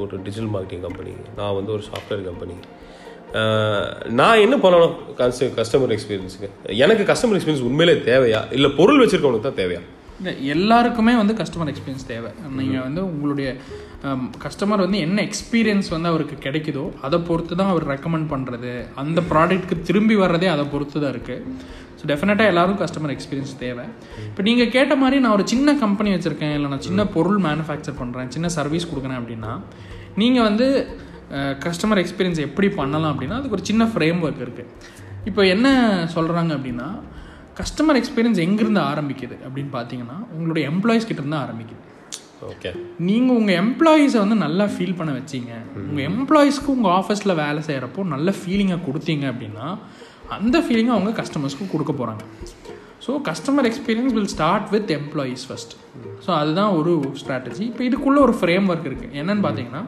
ஒரு 0.00 0.14
டிஜிட்டல் 0.24 0.52
மார்க்கெட்டிங் 0.54 0.84
கம்பெனி 0.86 1.12
நான் 1.38 1.56
வந்து 1.58 1.72
ஒரு 1.76 1.84
சாஃப்ட்வேர் 1.90 2.24
கம்பெனி 2.30 2.56
நான் 4.20 4.42
என்ன 4.44 4.56
பண்ணணும்? 4.64 4.94
கஸ்டமர் 5.60 5.94
எக்ஸ்பீரியன்ஸுக்கு 5.96 6.48
எனக்கு 6.84 7.04
கஸ்டமர் 7.10 7.36
எக்ஸ்பீரியன்ஸ் 7.38 7.66
உண்மையிலே 7.68 7.94
தேவையா? 8.10 8.40
இல்லை 8.56 8.70
பொருள் 8.80 9.00
வச்சிருக்கவனுக்கு 9.02 9.48
தான் 9.48 9.60
தேவையா? 9.62 9.80
இல்லை 10.18 10.34
எல்லாருக்குமே 10.54 11.14
வந்து 11.20 11.34
கஸ்டமர் 11.40 11.70
எக்ஸ்பீரியன்ஸ் 11.72 12.06
தேவை. 12.12 12.30
நீங்கள் 12.58 12.84
வந்து 12.86 13.00
உங்களுடைய 13.10 13.48
கஸ்டமர் 14.44 14.82
வந்து 14.84 14.98
என்ன 15.06 15.18
எக்ஸ்பீரியன்ஸ் 15.28 15.88
வந்து 15.94 16.08
அவருக்கு 16.12 16.36
கிடைக்குதோ 16.46 16.84
அதை 17.06 17.18
பொறுத்து 17.28 17.54
தான் 17.60 17.70
அவர் 17.74 17.86
ரெக்கமெண்ட் 17.92 18.28
பண்ணுறது 18.32 18.72
அந்த 19.02 19.18
ப்ராடக்ட்க்கு 19.30 19.76
திரும்பி 19.88 20.16
வர்றதே 20.22 20.48
அதை 20.54 20.64
பொறுத்து 20.72 20.96
தான் 21.02 21.12
இருக்குது 21.14 21.44
ஸோ 21.98 22.04
டெஃபினட்டாக 22.10 22.52
எல்லாரும் 22.52 22.78
கஸ்டமர் 22.82 23.12
எக்ஸ்பீரியன்ஸ் 23.14 23.54
தேவை. 23.62 23.84
இப்போ 24.28 24.42
நீங்கள் 24.48 24.70
கேட்ட 24.74 24.94
மாதிரி 25.02 25.18
நான் 25.24 25.36
ஒரு 25.38 25.44
சின்ன 25.52 25.74
கம்பெனி 25.84 26.10
வச்சுருக்கேன் 26.14 26.54
இல்லை 26.56 26.70
நான் 26.72 26.84
சின்ன 26.88 27.06
பொருள் 27.14 27.40
மேனுஃபேக்சர் 27.46 27.98
பண்ணுறேன் 28.02 28.32
சின்ன 28.36 28.50
சர்வீஸ் 28.58 28.90
கொடுக்குறேன் 28.90 29.20
அப்படின்னா 29.20 29.52
நீங்கள் 30.22 30.46
வந்து 30.48 30.66
கஸ்டமர் 31.66 32.00
எக்ஸ்பீரியன்ஸ் 32.02 32.42
எப்படி 32.48 32.68
பண்ணலாம் 32.80 33.12
அப்படின்னா 33.14 33.38
அதுக்கு 33.38 33.58
ஒரு 33.58 33.66
சின்ன 33.70 33.84
ஃப்ரேம் 33.94 34.20
ஒர்க் 34.26 34.44
இருக்குது 34.46 34.70
இப்போ 35.30 35.42
என்ன 35.54 35.66
சொல்கிறாங்க 36.16 36.52
அப்படின்னா 36.58 36.88
கஸ்டமர் 37.60 37.98
எக்ஸ்பீரியன்ஸ் 38.00 38.44
எங்கேருந்து 38.46 38.82
ஆரம்பிக்குது 38.90 39.36
அப்படின்னு 39.46 39.72
பார்த்தீங்கன்னா 39.78 40.18
உங்களுடைய 40.34 40.64
எம்ப்ளாயிஸ் 40.72 41.08
கிட்டேருந்து 41.08 41.40
ஆரம்பிக்குது. 41.44 41.80
ஓகே 42.52 42.70
நீங்கள் 43.08 43.36
உங்கள் 43.36 43.58
எம்ப்ளாயீஸை 43.64 44.18
வந்து 44.18 44.34
நல்லா 44.34 44.64
ஃபீல் 44.64 44.96
பண்ண 44.98 45.12
வச்சீங்க. 45.12 45.52
உங்கள் 45.88 46.06
எம்ப்ளாயீஸ்க்கு 46.10 46.70
உங்கள் 46.76 46.94
ஆஃபீஸில் 47.00 47.34
வேலை 47.34 47.60
செய்கிறப்போ 47.68 48.02
நல்ல 48.14 48.34
ஃபீலிங்கை 48.40 48.78
கொடுத்தீங்க 48.88 49.24
அப்படின்னா 49.32 49.66
அந்த 50.28 50.58
ஃபீலிங்கை 50.58 50.92
அவங்க 50.96 51.10
கஸ்டமர்ஸ்க்கு 51.22 51.70
கொடுக்க 51.72 51.92
போகிறாங்க 51.92 52.24
so 53.06 53.12
customer 53.28 53.66
experience 53.70 54.14
will 54.16 54.30
start 54.34 54.68
with 54.74 54.90
employees 54.90 55.42
first 55.48 55.74
so 56.26 56.30
அதுதான் 56.40 56.72
ஒரு 56.78 56.92
ஸ்ட்ராட்டஜி 57.20 57.64
இப்போ 57.70 57.84
இதுக்குள்ளே 57.84 58.20
ஒரு 58.26 58.34
ஃப்ரேம் 58.40 58.68
ஒர்க் 58.72 58.88
இருக்குது 58.90 59.12
என்னன்னு 59.20 59.44
பார்த்தீங்கன்னா 59.46 59.82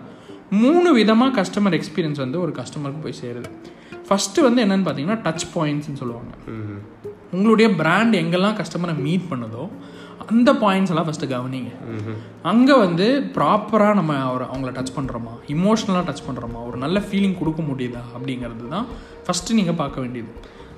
மூணு 0.63 0.89
விதமாக 0.93 1.33
கஸ்டமர் 1.41 1.77
எக்ஸ்பீரியன்ஸ் 1.79 2.21
வந்து 2.25 2.41
ஒரு 2.41 2.53
கஸ்டமருக்கு 2.59 3.01
போய் 3.07 3.21
சேருது. 3.23 3.51
ஃபஸ்ட்டு 4.09 4.45
வந்து 4.47 4.61
என்னன்னு 4.65 4.87
பார்த்தீங்கன்னா 4.87 5.21
டச் 5.27 5.47
பாயிண்ட்ஸ்னு 5.55 6.01
சொல்லுவாங்க. 6.03 6.33
உங்களுடைய 7.33 7.69
பிராண்ட் 7.81 8.15
எங்கெல்லாம் 8.15 8.59
கஸ்டமரை 8.61 8.95
மீட் 9.07 9.25
பண்ணுதோ 9.31 9.65
அந்த 10.33 10.51
பாயிண்ட்ஸ் 10.63 10.93
எல்லாம் 10.93 11.07
ஃபஸ்ட்டு 11.09 11.31
கவனிங்க. 11.33 11.71
அங்கே 12.51 12.75
வந்து 12.85 13.07
ப்ராப்பராக 13.37 13.97
நம்ம 13.99 14.13
அவரை 14.29 14.47
அவங்கள 14.53 14.71
டச் 14.79 14.97
பண்ணுறோமா 14.99 15.33
இமோஷ்னலாக 15.55 16.05
டச் 16.09 16.27
பண்ணுறோமா 16.29 16.61
ஒரு 16.69 16.79
நல்ல 16.85 16.99
ஃபீலிங் 17.07 17.37
கொடுக்க 17.41 17.63
முடியுதா? 17.71 18.03
அப்படிங்கிறது 18.17 18.67
தான் 18.75 18.87
ஃபஸ்ட்டு 19.27 19.57
நீங்கள் 19.59 19.79
பார்க்க 19.83 20.05
வேண்டியது. 20.05 20.31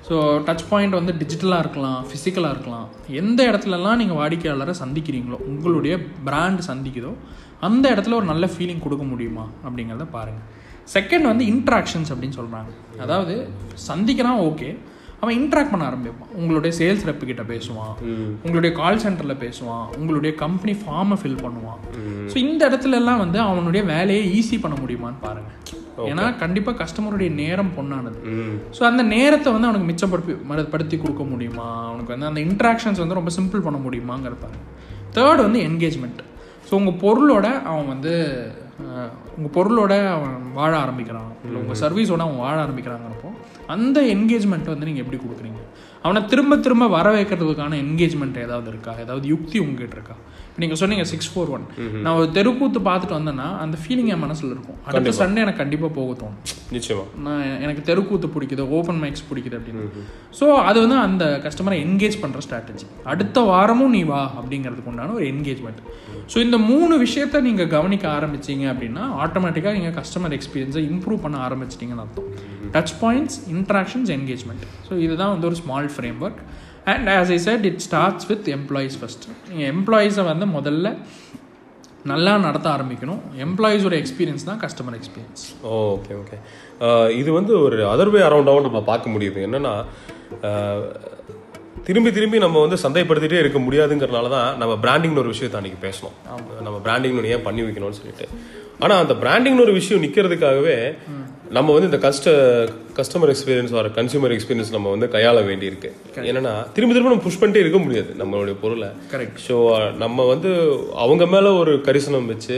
ஸோ 0.07 0.15
டச் 0.47 0.65
பாயிண்ட் 0.69 0.97
வந்து 0.99 1.13
டிஜிட்டலாக 1.21 1.63
இருக்கலாம் 1.63 1.99
ஃபிசிக்கலாக 2.09 2.53
இருக்கலாம். 2.55 2.85
எந்த 3.21 3.39
இடத்துலலாம் 3.49 3.99
நீங்கள் 4.01 4.19
வாடிக்கையாளரை 4.21 4.75
சந்திக்கிறீங்களோ 4.83 5.39
உங்களுடைய 5.51 5.95
பிராண்ட் 6.27 6.63
சந்திக்குதோ 6.69 7.11
அந்த 7.67 7.85
இடத்துல 7.95 8.17
ஒரு 8.19 8.27
நல்ல 8.31 8.45
ஃபீலிங் 8.53 8.83
கொடுக்க 8.85 9.05
முடியுமா? 9.11 9.45
அப்படிங்கிறத 9.65 10.07
பாருங்கள் 10.17 10.47
செகண்ட் 10.95 11.29
வந்து 11.31 11.45
இன்ட்ராக்ஷன்ஸ் 11.53 12.11
அப்படின்னு 12.13 12.37
சொல்கிறாங்க 12.39 12.71
அதாவது 13.03 13.33
சந்திக்கிறான் 13.89 14.39
ஓகே 14.49 14.69
அவன் 15.21 15.35
இன்ட்ராக்ட் 15.39 15.71
பண்ண 15.71 15.83
ஆரம்பிப்பான். 15.89 16.29
உங்களுடைய 16.39 16.71
சேல்ஸ் 16.79 17.05
ரெப்பு 17.09 17.25
கிட்ட 17.29 17.43
பேசுவான். 17.53 17.93
உங்களுடைய 18.43 18.71
கால் 18.81 19.01
சென்டரில் 19.03 19.41
பேசுவான். 19.45 19.85
உங்களுடைய 19.99 20.31
கம்பெனி 20.43 20.73
ஃபார்மை 20.81 21.17
ஃபில் 21.21 21.41
பண்ணுவான். 21.45 21.81
ஸோ 22.31 22.37
இந்த 22.45 22.61
இடத்துல 22.69 22.99
எல்லாம் 23.01 23.21
வந்து 23.23 23.39
அவனுடைய 23.47 23.81
வேலையை 23.93 24.23
ஈஸி 24.39 24.59
பண்ண 24.65 24.77
முடியுமான்னு 24.83 25.21
பாருங்க. 25.27 25.51
ஏன்னா 26.09 26.25
கண்டிப்பாக 26.43 26.77
கஸ்டமருடைய 26.81 27.29
நேரம் 27.41 27.73
பொண்ணானது. 27.77 28.19
ஸோ 28.77 28.81
அந்த 28.89 29.01
நேரத்தை 29.15 29.49
வந்து 29.55 29.69
அவனுக்கு 29.69 29.89
மிச்சப்படுத்தி 29.91 30.69
படுத்தி 30.75 30.97
கொடுக்க 31.03 31.23
முடியுமா? 31.33 31.67
அவனுக்கு 31.89 32.13
வந்து 32.15 32.29
அந்த 32.31 32.41
இன்ட்ராக்ஷன்ஸ் 32.47 33.03
வந்து 33.03 33.19
ரொம்ப 33.19 33.33
சிம்பிள் 33.37 33.65
பண்ண 33.67 33.79
முடியுமாங்கிற 33.87 34.35
பாருங்க. 34.45 34.65
தேர்ட் 35.17 35.45
வந்து 35.47 35.61
என்கேஜ்மெண்ட் 35.69 36.23
ஸோ 36.69 36.73
உங்கள் 36.79 36.99
பொருளோட 37.03 37.47
அவன் 37.69 37.87
வந்து 37.93 38.13
உங்கள் 39.37 39.53
பொருளோட 39.55 39.93
அவன் 40.15 40.35
வாழ 40.57 40.71
ஆரம்பிக்கிறான். 40.83 41.31
இல்லை 41.45 41.57
உங்கள் 41.61 41.79
சர்வீஸோட 41.83 42.21
அவன் 42.25 42.43
வாழ 42.45 42.55
ஆரம்பிக்கிறாங்கிறப்போ 42.65 43.28
அந்த 43.75 43.99
என்கேஜ்மெண்ட் 44.15 44.71
வந்து 44.73 44.87
நீங்கள் 44.89 45.03
எப்படி 45.05 45.19
கொடுக்குறீங்க? 45.23 45.61
அவனை 46.05 46.19
திரும்ப 46.31 46.53
திரும்ப 46.65 46.85
வர 46.97 47.07
வைக்கிறதுக்கான 47.15 47.77
என்கேஜ்மெண்ட் 47.85 48.37
ஏதாவது 48.43 48.69
இருக்கா? 48.73 48.91
ஏதாவது 49.03 49.25
யுக்தி 49.33 49.57
உங்ககிட்ட 49.63 49.95
இருக்கா? 49.97 50.15
இப்போ 50.47 50.61
நீங்கள் 50.63 50.79
சொன்னீங்க 50.81 51.03
சிக்ஸ் 51.11 51.29
ஃபோர் 51.31 51.49
ஒன் 51.55 51.65
நான் 52.03 52.15
ஒரு 52.19 52.27
தெருக்கூத்து 52.37 52.79
பார்த்துட்டு 52.87 53.15
வந்தேன்னா 53.17 53.47
அந்த 53.63 53.75
ஃபீலிங் 53.81 54.09
என் 54.13 54.21
மனசில் 54.25 54.51
இருக்கும். 54.53 54.77
அடுத்த 54.87 55.13
சண்டே 55.19 55.41
எனக்கு 55.45 55.61
கண்டிப்பாக 55.63 55.91
போக 55.97 56.13
தோணும். 56.21 56.39
நிச்சயமா. 56.77 57.03
நான் 57.25 57.43
எனக்கு 57.65 57.83
தெருக்கூத்து 57.89 58.27
பிடிக்குது 58.35 58.65
ஓப்பன் 58.77 59.01
மைக்ஸ் 59.03 59.25
பிடிக்குது 59.29 59.57
அப்படின்னு. 59.59 59.85
ஸோ 60.39 60.47
அது 60.69 60.77
வந்து 60.85 60.97
அந்த 61.07 61.25
கஸ்டமரை 61.45 61.77
என்கேஜ் 61.85 62.17
பண்ணுற 62.23 62.41
ஸ்ட்ராட்டஜி 62.47 62.87
அடுத்த 63.13 63.43
வாரமும் 63.51 63.93
நீ 63.97 64.01
வா 64.11 64.21
அப்படிங்கிறதுக்கு 64.39 64.91
உண்டான 64.93 65.15
ஒரு 65.19 65.27
என்கேஜ்மெண்ட் 65.33 65.81
ஸோ 66.33 66.37
இந்த 66.45 66.57
மூணு 66.71 66.93
விஷயத்த 67.05 67.41
நீங்கள் 67.47 67.71
கவனிக்க 67.75 68.05
ஆரம்பிச்சீங்க 68.17 68.65
அப்படின்னா 68.73 69.05
ஆட்டோமேட்டிக்காக 69.25 69.75
நீங்கள் 69.79 69.97
கஸ்டமர் 69.99 70.35
எக்ஸ்பீரியன்ஸை 70.39 70.83
இம்ப்ரூவ் 70.93 71.23
பண்ண 71.25 71.37
ஆரம்பிச்சிட்டிங்கன்னு 71.47 72.05
அர்த்தம். 72.05 72.29
Touch 72.73 72.93
points 73.01 73.37
interactions 73.53 74.11
engagement 74.15 74.65
so 74.87 74.93
இதுதான் 74.99 75.31
வந்து 75.31 75.47
ஒரு 75.47 75.57
small 75.61 75.89
framework 76.21 76.41
and 76.87 77.09
as 77.15 77.31
I 77.31 77.39
said 77.43 77.65
it 77.65 77.81
starts 77.85 78.27
with 78.29 78.47
employees 78.55 78.97
first 78.99 79.25
நீங்கள் 79.49 79.69
எம்ப்ளாயீஸை 79.73 80.25
வந்து 80.27 80.47
முதல்ல 80.55 80.89
நல்லா 82.05 82.33
நடத்த 82.43 82.67
ஆரம்பிக்கணும். 82.69 83.21
எம்ப்ளாயீஸோட 83.45 83.95
எக்ஸ்பீரியன்ஸ் 83.95 84.45
தான் 84.45 84.59
கஸ்டமர் 84.61 84.95
எக்ஸ்பீரியன்ஸ் 84.95 85.41
ஓகே 85.71 86.13
ஓகே 86.15 86.37
இது 87.17 87.29
வந்து 87.33 87.53
ஒரு 87.65 87.79
அதர்வே 87.91 88.19
அரௌண்டாகவும் 88.27 88.67
நம்ம 88.67 88.81
பார்க்க 88.83 89.13
முடியுது. 89.15 89.39
என்னன்னா 89.47 89.73
அஹ், 90.43 90.85
திரும்பி 91.83 92.11
திரும்பி 92.11 92.37
நம்ம 92.37 92.61
வந்து 92.61 92.77
சந்தைப்படுத்திட்டே 92.83 93.39
இருக்க 93.39 93.59
முடியாதுங்கிறனால 93.59 94.29
தான் 94.29 94.49
நம்ம 94.57 94.73
பிராண்டிங்னு 94.83 95.21
ஒரு 95.23 95.33
விஷயத்தை 95.33 95.59
அன்றைக்கி 95.59 95.79
பேசணும். 95.85 96.15
நம்ம 96.65 96.77
பிராண்டிங்னு 96.85 97.33
ஏன் 97.35 97.45
பண்ணி 97.47 97.63
வைக்கணும்னு 97.65 97.99
சொல்லிட்டு. 97.99 98.27
ஆனால் 98.79 98.99
அந்த 98.99 99.15
பிராண்டிங்னு 99.21 99.65
ஒரு 99.65 99.73
விஷயம் 99.73 100.03
நிற்கிறதுக்காகவே 100.03 100.77
நம்ம 101.57 101.73
வந்து 101.75 101.87
இந்த 101.89 101.99
கஸ்ட 102.03 102.31
கஸ்டமர் 102.97 103.31
எக்ஸ்பீரியன்ஸ் 103.33 103.71
வர 103.77 103.87
கன்சியூமர் 103.95 104.33
எக்ஸ்பீரியன்ஸ் 104.35 104.73
நம்ம 104.75 104.89
வந்து 104.93 105.07
கையாள 105.13 105.37
வேண்டியிருக்கு. 105.47 105.89
என்னன்னா 106.29 106.51
திரும்ப 106.75 106.91
திரும்ப 106.95 107.11
நம்ம 107.11 107.23
புஷ் 107.25 107.39
பண்ணிட்டே 107.41 107.61
இருக்க 107.63 107.79
முடியாது 107.85 108.11
நம்மளுடைய 108.19 108.55
பொருளை. 108.63 108.89
கரெக்ட் 109.13 109.39
ஸோ 109.47 109.55
நம்ம 110.03 110.25
வந்து 110.33 110.51
அவங்க 111.03 111.25
மேலே 111.33 111.51
ஒரு 111.61 111.73
கரிசனம் 111.87 112.29
வச்சு 112.33 112.57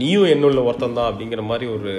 நீயும் 0.00 0.30
என்னுள்ள 0.34 0.62
ஒருத்தன் 0.68 0.98
தான் 1.00 1.10
அப்படிங்கிற 1.10 1.44
மாதிரி 1.50 1.68
ஒரு 1.76 1.92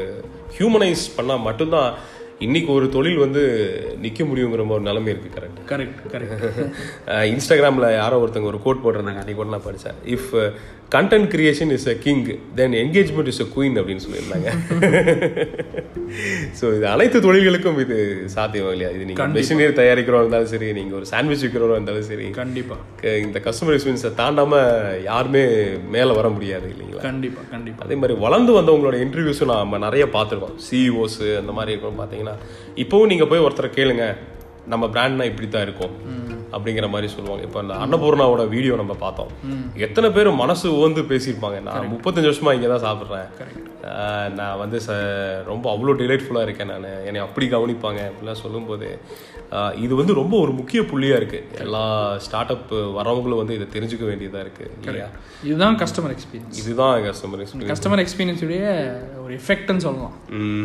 ஹியூமனைஸ் 0.57 1.05
பண்ணால் 1.17 1.45
மட்டும்தான் 1.47 1.91
இன்னைக்கு 2.39 2.71
ஒரு 2.71 2.89
தொழில் 2.89 3.17
வந்து 3.17 3.71
நிற்க 4.01 4.23
முடியுங்கிற 4.23 4.69
ஒரு 4.69 4.81
நிலைமை 4.81 5.11
இருக்கு 5.11 5.35
கரெக்ட் 5.35 5.69
கரெக்ட் 5.69 6.13
கரெக்ட் 6.13 7.31
இன்ஸ்டாகிராமில் 7.31 7.93
யாரோ 7.93 8.19
ஒருத்தங்க 8.19 8.43
ஒரு 8.43 8.61
கோட் 8.61 8.83
போட்டிருந்தாங்க 8.83 9.21
அன்றைக்கி 9.21 9.33
கூட 9.33 9.49
நான் 9.49 9.63
படித்தேன் 9.63 9.93
if 10.07 10.53
content 10.91 11.31
creation 11.31 11.71
is 11.71 11.87
a 11.87 11.95
king 11.95 12.39
then 12.55 12.73
engagement 12.73 13.25
is 13.25 13.41
a 13.41 13.45
queen 13.55 13.79
அப்படின்னு 13.79 14.05
சொல்லியிருந்தாங்க. 14.05 14.51
ஸோ 16.59 16.75
இது 16.75 16.87
அனைத்து 16.87 17.19
தொழில்களுக்கும் 17.19 17.79
இது 17.79 18.25
சாத்தியம் 18.25 18.71
இல்லையா? 18.71 18.91
இது 18.91 19.05
நீங்கள் 19.05 19.29
மெஷினரி 19.29 19.73
தயாரிக்கிறோம் 19.73 20.17
இருந்தாலும் 20.17 20.45
சரி 20.45 20.73
நீங்கள் 20.73 20.97
ஒரு 20.97 21.05
சாண்ட்விச் 21.05 21.43
விற்கிறோம் 21.43 21.71
இருந்தாலும் 21.71 22.03
சரி 22.03 22.31
கண்டிப்பா. 22.31 22.75
க- 23.01 23.17
இந்த 23.17 23.39
கஸ்டமர் 23.39 23.77
எக்ஸ்பீரியன்ஸை 23.77 24.17
தாண்டாம 24.17 24.53
யாருமே 25.03 25.73
மேலே 25.89 26.11
வர 26.11 26.29
முடியாது 26.29 26.69
இல்லைங்களா? 26.69 27.01
கண்டிப்பா 27.01 27.41
கண்டிப்பா. 27.51 27.85
அதே 27.85 27.95
மாதிரி 27.95 28.19
வளர்ந்து 28.19 28.53
வந்தவங்களோட 28.53 29.05
இன்டர்வியூஸும் 29.05 29.53
நம்ம 29.53 29.77
நிறைய 29.77 30.07
பார்த்துருக்கோம். 30.13 30.67
சிஇஓஸ் 30.67 31.37
அந்த 31.37 31.51
மாதிரி 31.51 31.71
இருக்கும் 31.71 31.99
பார்த்தீங்கன்னா 31.99 32.24
இப்போவும் 32.83 33.11
நீங்கள் 33.13 33.31
போய் 33.31 33.45
ஒருத்தரை 33.47 33.71
கேளுங்க 33.79 34.05
நம்ம 34.73 34.85
பிராண்ட்னா 34.93 35.25
இப்படி 35.31 35.47
தான் 35.47 35.65
இருக்கும். 35.67 35.93
அப்படிங்கிற 36.55 36.87
மாதிரி 36.93 37.07
சொல்லுவாங்க. 37.13 37.43
இப்போ 37.47 37.59
இந்த 37.63 37.75
அன்னபூர்ணாவோட 37.83 38.43
வீடியோ 38.53 38.73
நம்ம 38.81 38.93
பார்த்தோம். 39.03 39.31
எத்தனை 39.85 40.07
பேர் 40.15 40.29
மனசு 40.41 40.67
ஓந்து 40.81 41.01
பேசியிருப்பாங்க. 41.11 41.57
நான் 41.67 41.89
முப்பத்தஞ்சு 41.93 42.29
வருஷமா 42.29 42.53
இங்கே 42.57 42.69
தான் 42.73 42.85
சாப்பிட்றேன். 42.87 43.27
நான் 44.39 44.59
வந்து 44.61 44.77
ச 44.85 44.91
ரொம்ப 45.49 45.65
அவ்வளோ 45.73 45.95
டிலைட்ஃபுல்லாக 46.01 46.47
இருக்கேன் 46.47 46.71
நான். 46.73 46.87
என்னை 47.09 47.21
அப்படி 47.25 47.47
கவனிப்பாங்க 47.55 48.01
அப்படிலாம் 48.09 48.43
சொல்லும்போது 48.45 48.87
இது 49.83 49.93
வந்து 49.99 50.13
ரொம்ப 50.13 50.35
ஒரு 50.43 50.51
முக்கிய 50.51 50.81
புள்ளியாக 50.91 51.19
இருக்குது 51.21 51.59
எல்லா 51.63 51.81
ஸ்டார்ட் 52.25 52.53
அப் 52.55 52.69
வரவங்களும் 52.97 53.41
வந்து 53.41 53.57
இதை 53.57 53.67
தெரிஞ்சுக்க 53.75 54.05
வேண்டியதாக 54.09 54.43
இருக்குது 54.45 54.71
இல்லையா? 54.85 55.07
இதுதான் 55.43 55.77
கஸ்டமர் 55.81 56.13
எக்ஸ்பீரியன்ஸ் 56.15 56.59
இதுதான் 56.61 56.95
கஸ்டமர் 57.07 57.41
எக்ஸ்பீரியன்ஸ் 57.43 57.71
கஸ்டமர் 57.73 58.03
எக்ஸ்பீரியன்ஸுடைய 58.03 58.63
ஒரு 59.23 59.33
எஃபெக்ட்னு 59.39 59.85
சொல்லலாம். 59.87 60.15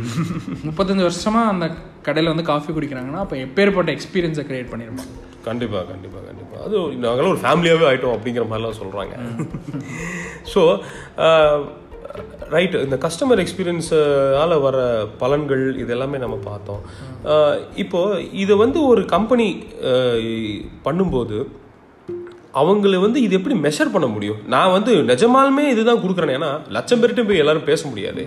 முப்பத்தஞ்சு 0.69 1.07
வருஷமா 1.09 1.43
அந்த 1.53 1.69
கடையில் 2.03 2.33
வந்து 2.33 2.47
காஃபி 2.53 2.71
குடிக்கிறாங்கன்னா 2.73 3.23
அப்போ 3.25 3.37
எப்பேற்பட்ட 3.47 3.91
எக்ஸ்பீரியன்ஸை 3.97 4.45
கிரியேட் 4.51 4.73
பண்ணியிருப்பாங்க 4.73 5.17
கண்டிப்பா 5.45 5.79
கண்டிப்பா 5.91 6.19
கண்டிப்பா. 6.29 6.57
அது 6.65 6.77
நாங்களாம் 7.05 7.33
ஒரு 7.35 7.43
ஃபேமிலியாவே 7.45 7.85
ஆயிட்டோம் 7.91 8.17
அப்படிங்கிற 8.17 8.45
மாதிரிலாம் 8.49 8.81
சொல்றாங்க. 8.81 9.15
ஸோ 10.53 10.63
ரைட் 12.51 12.75
இந்த 12.77 12.97
கஸ்டமர் 13.03 13.41
எக்ஸ்பீரியன்ஸால 13.43 14.53
வர 14.61 14.77
பலன்கள் 15.21 15.65
இது 15.77 15.91
எல்லாமே 15.93 16.19
நம்ம 16.19 16.37
பார்த்தோம். 16.45 16.81
அஹ், 17.31 17.57
இப்போ 17.77 18.01
இதை 18.41 18.55
வந்து 18.57 18.79
ஒரு 18.87 19.03
கம்பெனி 19.07 19.49
பண்ணும்போது 20.85 21.39
அவங்கள 22.55 22.99
வந்து 23.01 23.19
இது 23.23 23.37
எப்படி 23.37 23.57
மெஷர் 23.61 23.93
பண்ண 23.93 24.07
முடியும்? 24.09 24.41
நான் 24.49 24.73
வந்து 24.73 24.93
நிஜமாலுமே 25.11 25.65
இதுதான் 25.73 26.03
கொடுக்குறேன் 26.03 26.37
ஏன்னா 26.37 26.49
லட்சம் 26.71 27.01
பேர்கிட்ட 27.01 27.25
போய் 27.25 27.43
எல்லாரும் 27.43 27.69
பேச 27.69 27.83
முடியாது. 27.89 28.23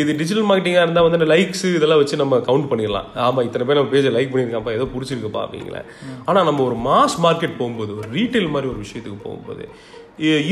இது 0.00 0.10
டிஜிட்டல் 0.18 0.46
மார்க்கெட்டிங்காக 0.48 0.84
இருந்தால் 0.84 1.06
வந்து 1.06 1.30
லைக்ஸ் 1.30 1.64
இதெல்லாம் 1.70 2.00
வச்சு 2.00 2.20
நம்ம 2.20 2.38
கவுண்ட் 2.46 2.68
பண்ணிடலாம். 2.68 3.08
ஆமாம் 3.22 3.44
இத்தனை 3.44 3.66
பேர் 3.66 3.78
நம்ம 3.78 3.92
பேஜை 3.92 4.12
லைக் 4.14 4.30
பண்ணியிருக்காப்பா 4.30 4.72
ஏதோ 4.72 4.86
பிடிச்சிருக்குப்பா 4.92 5.40
அப்படிங்கள. 5.44 5.78
ஆனால் 6.24 6.44
நம்ம 6.44 6.62
ஒரு 6.64 6.76
மாஸ் 6.86 7.16
மார்க்கெட் 7.24 7.58
போகும்போது 7.58 7.92
ஒரு 7.98 8.08
ரீட்டைல் 8.14 8.48
மாதிரி 8.50 8.70
ஒரு 8.72 8.80
விஷயத்துக்கு 8.84 9.20
போகும்போது 9.24 9.64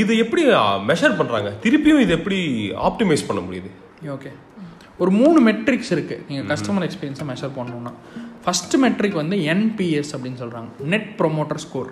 இது 0.01 0.17
எப்படி 0.17 0.43
மெஷர் 0.89 1.17
பண்ணுறாங்க 1.19 1.49
திருப்பியும் 1.63 1.99
இது 1.99 2.13
எப்படி 2.13 2.39
ஆப்டிமைஸ் 2.89 3.27
பண்ண 3.27 3.41
முடியுது? 3.41 3.69
ஓகே 4.09 4.31
ஒரு 4.99 5.11
மூணு 5.11 5.39
மெட்ரிக்ஸ் 5.41 5.91
இருக்குது 5.95 6.23
நீங்கள் 6.29 6.47
கஸ்டமர் 6.47 6.85
எக்ஸ்பீரியன்ஸை 6.87 7.25
மெஷர் 7.29 7.57
பண்ணணும்னா. 7.57 7.91
ஃபர்ஸ்ட் 8.45 8.75
மெட்ரிக் 8.77 9.13
வந்து 9.13 9.35
என்பிஎஸ் 9.53 10.13
அப்படின்னு 10.15 10.35
சொல்கிறாங்க 10.35 10.69
நெட் 10.79 11.09
ப்ரொமோட்டர் 11.19 11.57
ஸ்கோர் 11.57 11.91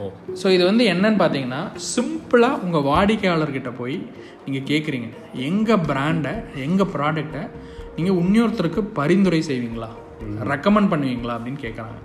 ஓ. 0.00 0.06
ஸோ 0.40 0.50
இது 0.50 0.64
வந்து 0.64 0.84
என்னன்னு 0.84 1.20
பார்த்தீங்கன்னா 1.22 1.60
சிம்பிளாக 1.94 2.60
உங்கள் 2.62 2.82
வாடிக்கையாளர்கிட்ட 2.82 3.74
போய் 3.74 3.96
நீங்கள் 4.44 4.66
கேட்குறீங்க 4.72 5.08
எங்கள் 5.34 5.84
பிராண்டை 5.90 6.34
எங்கள் 6.54 6.90
ப்ராடக்டை 6.96 7.42
நீங்கள் 7.96 8.18
இன்னொருத்தருக்கு 8.22 8.82
பரிந்துரை 8.82 9.42
செய்வீங்களா? 9.42 9.88
ரெக்கமெண்ட் 10.52 10.92
பண்ணுவீங்களா? 10.92 11.34
அப்படின்னு 11.38 11.60
கேட்குறாங்க 11.60 11.98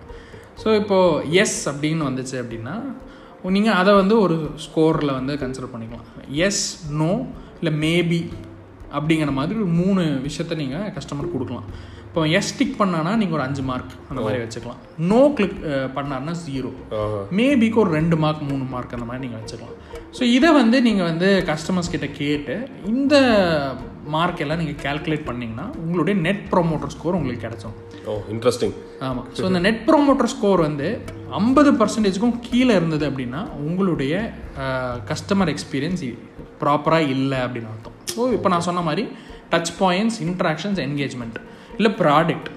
ஸோ 0.63 0.75
இப்போது 0.75 1.31
எஸ் 1.31 1.69
அப்படின்னு 1.69 2.07
வந்துச்சு 2.09 2.37
அப்படின்னா 2.41 2.75
நீங்கள் 3.49 3.73
அதை 3.73 3.93
வந்து 3.93 4.19
ஒரு 4.19 4.51
ஸ்கோரில் 4.65 5.13
வந்து 5.13 5.33
கன்சிடர் 5.33 5.73
பண்ணிக்கலாம். 5.73 6.07
எஸ் 6.29 6.91
நோ 6.91 7.27
இல்லை 7.61 7.73
மேபி 7.85 8.21
அப்படிங்கிற 8.93 9.31
மாதிரி 9.31 9.59
ஒரு 9.59 9.69
மூணு 9.81 10.01
விஷயத்த 10.01 10.55
நீங்கள் 10.55 10.91
கஸ்டமர் 10.97 11.31
கொடுக்கலாம். 11.31 11.67
இப்போ 12.11 12.21
எஸ் 12.37 12.55
டிக் 12.59 12.73
பண்ணானா 12.79 13.11
நீங்கள் 13.19 13.35
ஒரு 13.37 13.43
அஞ்சு 13.45 13.63
மார்க் 13.67 13.93
அந்த 14.07 14.21
மாதிரி 14.23 14.39
வச்சுக்கலாம். 14.41 14.79
நோ 15.11 15.19
கிளிக் 15.35 15.59
பண்ணாருன்னா 15.97 16.33
ஜீரோ 16.47 16.71
மேபிக்கு 17.37 17.77
ஒரு 17.83 17.91
ரெண்டு 17.97 18.15
மார்க் 18.23 18.41
மூணு 18.49 18.65
மார்க் 18.73 18.95
அந்த 18.97 19.05
மாதிரி 19.09 19.23
நீங்கள் 19.25 19.39
வச்சுக்கலாம். 19.41 19.75
ஸோ 20.17 20.23
இதை 20.37 20.49
வந்து 20.57 20.77
நீங்கள் 20.87 21.07
வந்து 21.09 21.27
கஸ்டமர்ஸ் 21.49 21.91
கிட்ட 21.93 22.07
கேட்டு 22.17 22.55
இந்த 22.93 23.13
மார்க் 24.15 24.41
எல்லாம் 24.45 24.59
நீங்கள் 24.61 24.79
கால்குலேட் 24.83 25.25
பண்ணிங்கன்னா 25.29 25.67
உங்களுடைய 25.83 26.15
நெட் 26.25 26.43
ப்ரொமோட்டர் 26.53 26.93
ஸ்கோர் 26.95 27.17
உங்களுக்கு 27.19 27.45
கிடைச்சோம் 27.45 27.77
ஓ 28.09 28.15
இன்ட்ரெஸ்டிங் 28.33 28.75
ஆமாம் 29.09 29.29
ஸோ 29.37 29.45
இந்த 29.51 29.61
நெட் 29.67 29.81
ப்ரொமோட்டர் 29.89 30.31
ஸ்கோர் 30.33 30.65
வந்து 30.67 30.89
ஐம்பது 31.39 31.71
பர்சன்டேஜுக்கும் 31.81 32.35
கீழே 32.49 32.75
இருந்தது 32.79 33.07
அப்படின்னா 33.11 33.43
உங்களுடைய 33.69 34.13
கஸ்டமர் 35.11 35.53
எக்ஸ்பீரியன்ஸ் 35.53 36.03
ப்ராப்பராக 36.63 37.13
இல்லை 37.15 37.39
அப்படின்னு 37.45 37.71
அர்த்தம். 37.75 37.97
ஸோ 38.15 38.21
இப்போ 38.37 38.51
நான் 38.55 38.67
சொன்ன 38.69 38.83
மாதிரி 38.89 39.05
டச் 39.53 39.73
பாயிண்ட்ஸ் 39.81 40.19
இன்ட்ராக்ஷன்ஸ் 40.27 40.81
என்கேஜ்மெண்ட் 40.87 41.39
இல்லை 41.81 41.93
ப்ராடக்ட் 42.01 42.49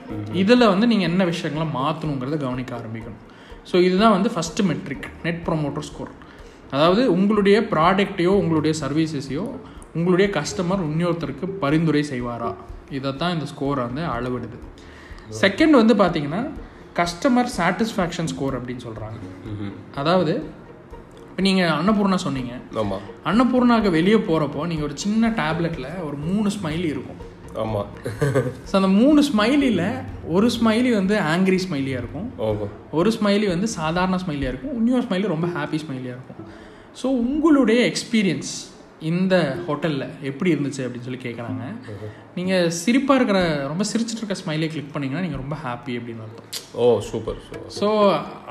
இதில் 0.42 0.70
வந்து 0.72 0.88
நீங்கள் 0.92 1.10
என்ன 1.12 1.22
விஷயங்களை 1.32 1.68
மாற்றணுங்கிறத 1.76 2.38
கவனிக்க 2.46 2.72
ஆரம்பிக்கணும். 2.80 3.22
ஸோ 3.70 3.76
இதுதான் 3.88 4.14
வந்து 4.16 4.30
first 4.34 4.66
metric 4.70 5.06
net 5.26 5.44
promoter 5.46 5.86
score 5.90 6.10
அதாவது 6.74 7.02
உங்களுடைய 7.16 7.56
ப்ராடக்டையோ 7.72 8.32
உங்களுடைய 8.40 8.72
சர்வீசஸையோ 8.82 9.44
உங்களுடைய 9.98 10.26
கஸ்டமர் 10.36 10.80
இன்னொருத்தருக்கு 10.88 11.46
பரிந்துரை 11.62 12.02
செய்வாரா? 12.10 12.50
இதை 12.98 13.10
தான் 13.20 13.34
இந்த 13.34 13.46
ஸ்கோர் 13.52 13.80
வந்து 13.86 14.02
அளவிடுது. 14.14 14.58
செகண்ட் 15.42 15.74
வந்து 15.80 15.94
பார்த்தீங்கன்னா 16.00 16.40
கஸ்டமர் 17.00 17.50
சாட்டிஸ்ஃபேக்ஷன் 17.58 18.30
ஸ்கோர் 18.32 18.56
அப்படின்னு 18.58 18.84
சொல்கிறாங்க 18.86 19.18
அதாவது 20.00 20.34
இப்போ 21.28 21.44
நீங்கள் 21.46 21.72
அன்னபூர்ணா 21.78 22.18
சொன்னீங்க. 22.24 22.54
ஆமாம் 22.80 23.06
அன்னபூர்ணாக்கு 23.30 23.90
வெளியே 23.98 24.18
போகிறப்போ 24.28 24.66
நீங்கள் 24.72 24.88
ஒரு 24.88 24.96
சின்ன 25.04 25.30
டேப்லெட்டில் 25.40 25.88
ஒரு 26.08 26.16
மூணு 26.26 26.48
ஸ்மைலி 26.56 26.88
இருக்கும். 26.94 27.22
ஆமாம் 27.62 27.86
ஸோ 28.70 28.72
அந்த 28.72 28.88
மூணு 28.88 29.22
ஸ்மைலியில் 29.22 30.02
ஒரு 30.26 30.46
ஸ்மைலி 30.46 30.90
வந்து 30.94 31.14
ஆங்கிரி 31.18 31.58
ஸ்மைலியாக 31.66 32.02
இருக்கும். 32.02 32.28
ஒரு 32.90 33.10
ஸ்மைலி 33.10 33.48
வந்து 33.48 33.68
சாதாரண 33.68 34.16
ஸ்மைலியாக 34.16 34.52
இருக்கும். 34.52 34.74
இன்னொரு 34.74 35.04
ஸ்மைலி 35.08 35.26
ரொம்ப 35.26 35.46
ஹாப்பி 35.46 35.78
ஸ்மைலியாக 35.84 36.16
இருக்கும். 36.16 36.40
ஸோ 37.02 37.06
உங்களுடைய 37.06 37.92
எக்ஸ்பீரியன்ஸ் 37.92 38.52
இந்த 39.10 39.34
ஹோட்டலில் 39.66 40.04
எப்படி 40.28 40.52
இருந்துச்சு 40.54 40.82
அப்படின்னு 40.84 41.06
சொல்லி 41.06 41.20
கேட்குறாங்க 41.24 41.64
நீங்கள் 42.38 42.70
சிரிப்பாக 42.80 43.18
இருக்கிற 43.18 43.40
ரொம்ப 43.70 43.84
சிரிச்சிட்டு 43.90 44.22
இருக்க 44.22 44.36
ஸ்மைலே 44.40 44.68
கிளிக் 44.72 44.92
பண்ணீங்கன்னா 44.94 45.24
நீங்கள் 45.26 45.42
ரொம்ப 45.42 45.56
ஹாப்பி 45.64 45.92
அப்படின்னு 45.98 46.24
அர்த்தம். 46.26 46.48
ஓ 46.82 46.84
சூப்பர் 47.08 47.38
ஸோ 47.78 47.88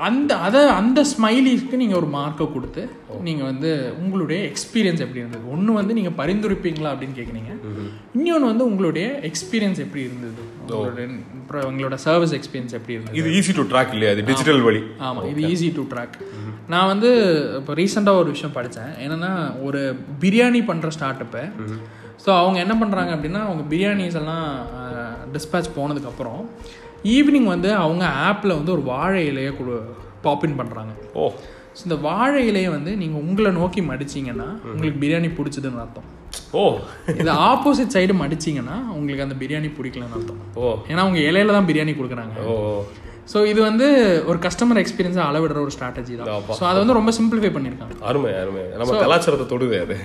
அந்த 0.08 0.36
அதை 0.46 0.60
அந்த 0.80 1.00
ஸ்மைலிக்கு 1.12 1.80
நீங்கள் 1.82 2.00
ஒரு 2.02 2.10
மார்க்கை 2.18 2.46
கொடுத்து 2.52 2.82
நீங்கள் 3.28 3.48
வந்து 3.50 3.70
உங்களுடைய 4.02 4.40
எக்ஸ்பீரியன்ஸ் 4.50 5.04
எப்படி 5.06 5.22
இருந்தது? 5.24 5.44
ஒன்று 5.56 5.78
வந்து 5.80 5.96
நீங்கள் 6.00 6.18
பரிந்துரைப்பீங்களா 6.22 6.92
அப்படின்னு 6.92 7.18
கேட்குறீங்க 7.20 7.52
இன்னொன்று 8.16 8.52
வந்து 8.52 8.68
உங்களுடைய 8.70 9.06
எக்ஸ்பீரியன்ஸ் 9.30 9.82
எப்படி 9.86 10.04
இருந்தது? 10.08 10.44
அப்புறம் 10.66 11.64
உங்களோட 11.68 11.96
சர்வீஸ் 12.04 12.34
எக்ஸ்பீரியன்ஸ் 12.36 12.76
எப்படி 12.78 12.94
இருந்தது? 12.94 13.16
இது 13.20 13.28
ஈஸி 13.38 13.52
டு 13.54 13.64
ட்ராக் 13.70 13.92
இல்லையா? 13.94 14.12
இது 14.14 14.22
டிஜிட்டல் 14.28 14.62
வழி. 14.62 14.80
ஆமாம் 15.00 15.26
இது 15.30 15.40
ஈஸி 15.50 15.68
டு 15.74 15.84
ட்ராக் 15.90 16.16
நான் 16.68 16.86
வந்து 16.86 17.08
இப்போ 17.58 17.72
ரீசெண்டாக 17.74 18.20
ஒரு 18.20 18.28
விஷயம் 18.30 18.54
படித்தேன் 18.54 18.92
என்னென்னா 19.02 19.32
ஒரு 19.62 19.80
பிரியாணி 20.22 20.60
பண்ணுற 20.68 20.88
ஸ்டார்ட் 20.90 21.22
அப்போ 21.22 21.42
ஸோ 22.24 22.30
அவங்க 22.36 22.58
என்ன 22.60 22.74
பண்ணுறாங்க 22.74 23.10
அப்படின்னா 23.14 23.40
அவங்க 23.44 23.62
பிரியாணிஸ் 23.70 24.18
எல்லாம் 24.20 24.46
டிஸ்பேச் 25.34 25.74
போனதுக்கப்புறம் 25.76 26.40
ஈவினிங் 27.14 27.48
வந்து 27.50 27.70
அவங்க 27.80 28.04
ஆப்பில் 28.24 28.58
வந்து 28.58 28.72
ஒரு 28.72 28.84
வாழை 28.86 29.20
இலையை 29.30 29.52
பாப்பின் 30.24 30.58
பண்ணுறாங்க 30.58 30.92
ஓ. 31.14 31.24
ஸோ 31.76 31.82
இந்த 31.88 31.96
வாழை 32.08 32.40
இலையை 32.50 32.70
வந்து 32.76 32.90
நீங்கள் 33.02 33.22
உங்களை 33.24 33.50
நோக்கி 33.60 33.80
மடிச்சிங்கன்னா 33.90 34.48
உங்களுக்கு 34.72 35.00
பிரியாணி 35.04 35.30
பிடிச்சதுன்னு 35.38 35.82
அர்த்தம். 35.84 36.08
ஓ. 36.60 36.62
இது 37.20 37.30
ஆப்போசிட் 37.50 37.94
சைடு 37.96 38.14
மடிச்சிங்கன்னா 38.20 38.76
உங்களுக்கு 38.98 39.24
அந்த 39.26 39.36
பிரியாணி 39.40 39.70
பிடிக்கலன்னு 39.78 40.18
அர்த்தம். 40.18 40.42
ஓ. 40.62 40.68
ஏன்னா 40.90 41.02
அவங்க 41.06 41.20
இலையில 41.30 41.56
தான் 41.58 41.68
பிரியாணி 41.70 41.94
கொடுக்குறாங்க. 42.00 42.36
ஓ 42.50 42.54
ஸோ 43.32 43.38
இது 43.50 43.60
வந்து 43.66 43.86
ஒரு 44.30 44.38
கஸ்டமர் 44.46 44.80
எக்ஸ்பீரியன்ஸை 44.80 45.22
அளவிடுற 45.28 45.58
ஒரு 45.66 45.72
ஸ்ட்ராட்டஜி 45.74 46.14
தான். 46.16 46.28
ஸோ 46.58 46.64
அதை 46.70 46.78
வந்து 46.80 46.96
ரொம்ப 46.98 47.12
சிம்பிளிஃபை 47.18 47.50
பண்ணியிருக்காங்க. 47.54 47.94
அருமை 48.10 48.32
அருமை. 48.40 48.64
நம்ம 48.80 48.98
கலாச்சாரத்தை 49.04 49.46
தொடுது 49.52 49.76
அது. 49.84 49.96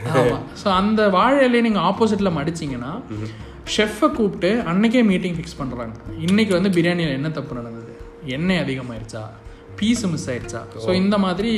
ஸோ 0.62 0.68
அந்த 0.80 1.10
வாழை 1.18 1.42
இலையை 1.48 1.64
நீங்கள் 1.68 1.86
ஆப்போசிட்டில் 1.90 2.36
மடிச்சிங்கன்னா 2.38 2.92
ஷெஃப்பை 3.76 4.08
கூப்பிட்டு 4.18 4.52
அன்னைக்கே 4.72 5.02
மீட்டிங் 5.10 5.36
ஃபிக்ஸ் 5.38 5.60
பண்ணுறாங்க 5.60 5.96
இன்னைக்கு 6.28 6.54
வந்து 6.58 6.70
பிரியாணியில் 6.78 7.18
என்ன 7.18 7.30
தப்பு 7.30 7.60
நடந்தது? 7.60 7.92
எண்ணெய் 8.36 8.62
அதிகமாயிருச்சா? 8.64 9.24
பீஸ் 9.80 10.04
மிஸ் 10.14 10.28
ஆயிடுச்சா? 10.32 10.62
ஸோ 10.86 10.94
இந்த 11.02 11.18
மாதிரி 11.26 11.52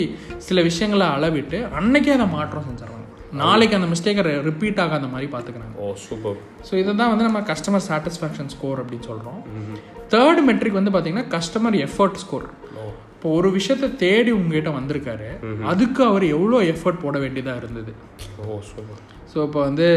சில 0.48 0.62
விஷயங்களை 0.62 1.08
அளவிட்டு 1.18 1.60
அன்னைக்கே 1.80 2.14
அதை 2.18 2.28
மாற்றம் 2.36 2.68
செஞ்சிடறாங்க 2.68 2.98
நாளைக்கு 3.42 3.78
அந்த 3.78 3.88
மிஸ்டேக்கை 3.92 4.24
ரிப்பீட் 4.48 4.82
ஆகாத 4.84 5.10
மாதிரி 5.12 5.28
பார்த்துக்கிறாங்க 5.34 5.76
ஓ 5.84 5.94
சூப்பர் 6.06 6.40
ஸோ 6.68 6.74
இதை 6.82 6.92
தான் 6.96 7.12
வந்து 7.12 7.28
நம்ம 7.28 7.42
கஸ்டமர் 7.52 7.86
சாட்டிஸ்ஃபேக்ஷன் 7.88 8.52
ஸ்கோர் 8.56 8.82
அப்படின்னு 8.82 9.08
சொல்கிறோம் 9.08 9.40
தேர்ட் 10.14 10.42
மெட்ரிக் 10.48 10.80
வந்து 10.80 10.92
பார்த்தீங்கன்னா 10.92 11.30
கஸ்டமர் 11.36 11.78
எஃபர்ட் 11.86 12.18
ஸ்கோர் 12.18 12.48
இப்போ 13.16 13.32
ஒரு 13.38 13.50
விஷயத்தை 13.52 13.88
தேடி 13.98 14.32
உங்ககிட்ட 14.32 14.70
வந்திருக்காரு. 14.70 15.28
அதுக்கு 15.64 16.02
அவர் 16.06 16.24
எவ்வளோ 16.36 16.60
எஃபர்ட் 16.72 17.04
போட 17.04 17.18
வேண்டியதாக 17.20 17.62
இருந்தது? 17.62 17.92
ஓ 18.44 18.56
சூப்பர் 18.70 19.02
ஸோ 19.32 19.38
இப்போ 19.48 19.60
வந்து 19.62 19.88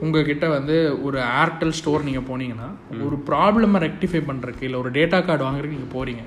உங்ககிட்ட 0.00 0.46
வந்து 0.48 0.76
ஒரு 1.02 1.18
ஏர்டெல் 1.40 1.74
ஸ்டோர் 1.78 2.04
நீங்கள் 2.04 2.26
போனீங்கன்னா 2.28 2.68
ஒரு 3.06 3.16
ப்ராப்ளமை 3.28 3.80
ரெக்டிஃபை 3.86 4.20
பண்ணுறதுக்கு 4.28 4.66
இல்லை 4.68 4.78
ஒரு 4.78 4.90
டேட்டா 4.90 5.18
கார்டு 5.24 5.44
வாங்குறதுக்கு 5.44 5.76
நீங்கள் 5.76 5.94
போகிறீங்க 5.94 6.22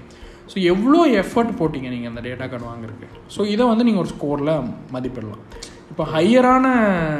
ஸோ 0.51 0.57
எவ்வளோ 0.71 1.01
எஃபர்ட் 1.23 1.51
போட்டீங்க 1.59 1.89
நீங்கள் 1.95 2.11
அந்த 2.11 2.21
டேட்டா 2.27 2.45
கார்டு 2.51 2.65
வாங்குறதுக்கு? 2.69 3.07
ஸோ 3.35 3.41
இதை 3.53 3.65
வந்து 3.71 3.85
நீங்கள் 3.87 4.03
ஒரு 4.03 4.11
ஸ்கோரில் 4.15 4.53
மதிப்பிடலாம். 4.95 5.43
இப்போ 5.91 6.03
ஹையரான 6.13 6.65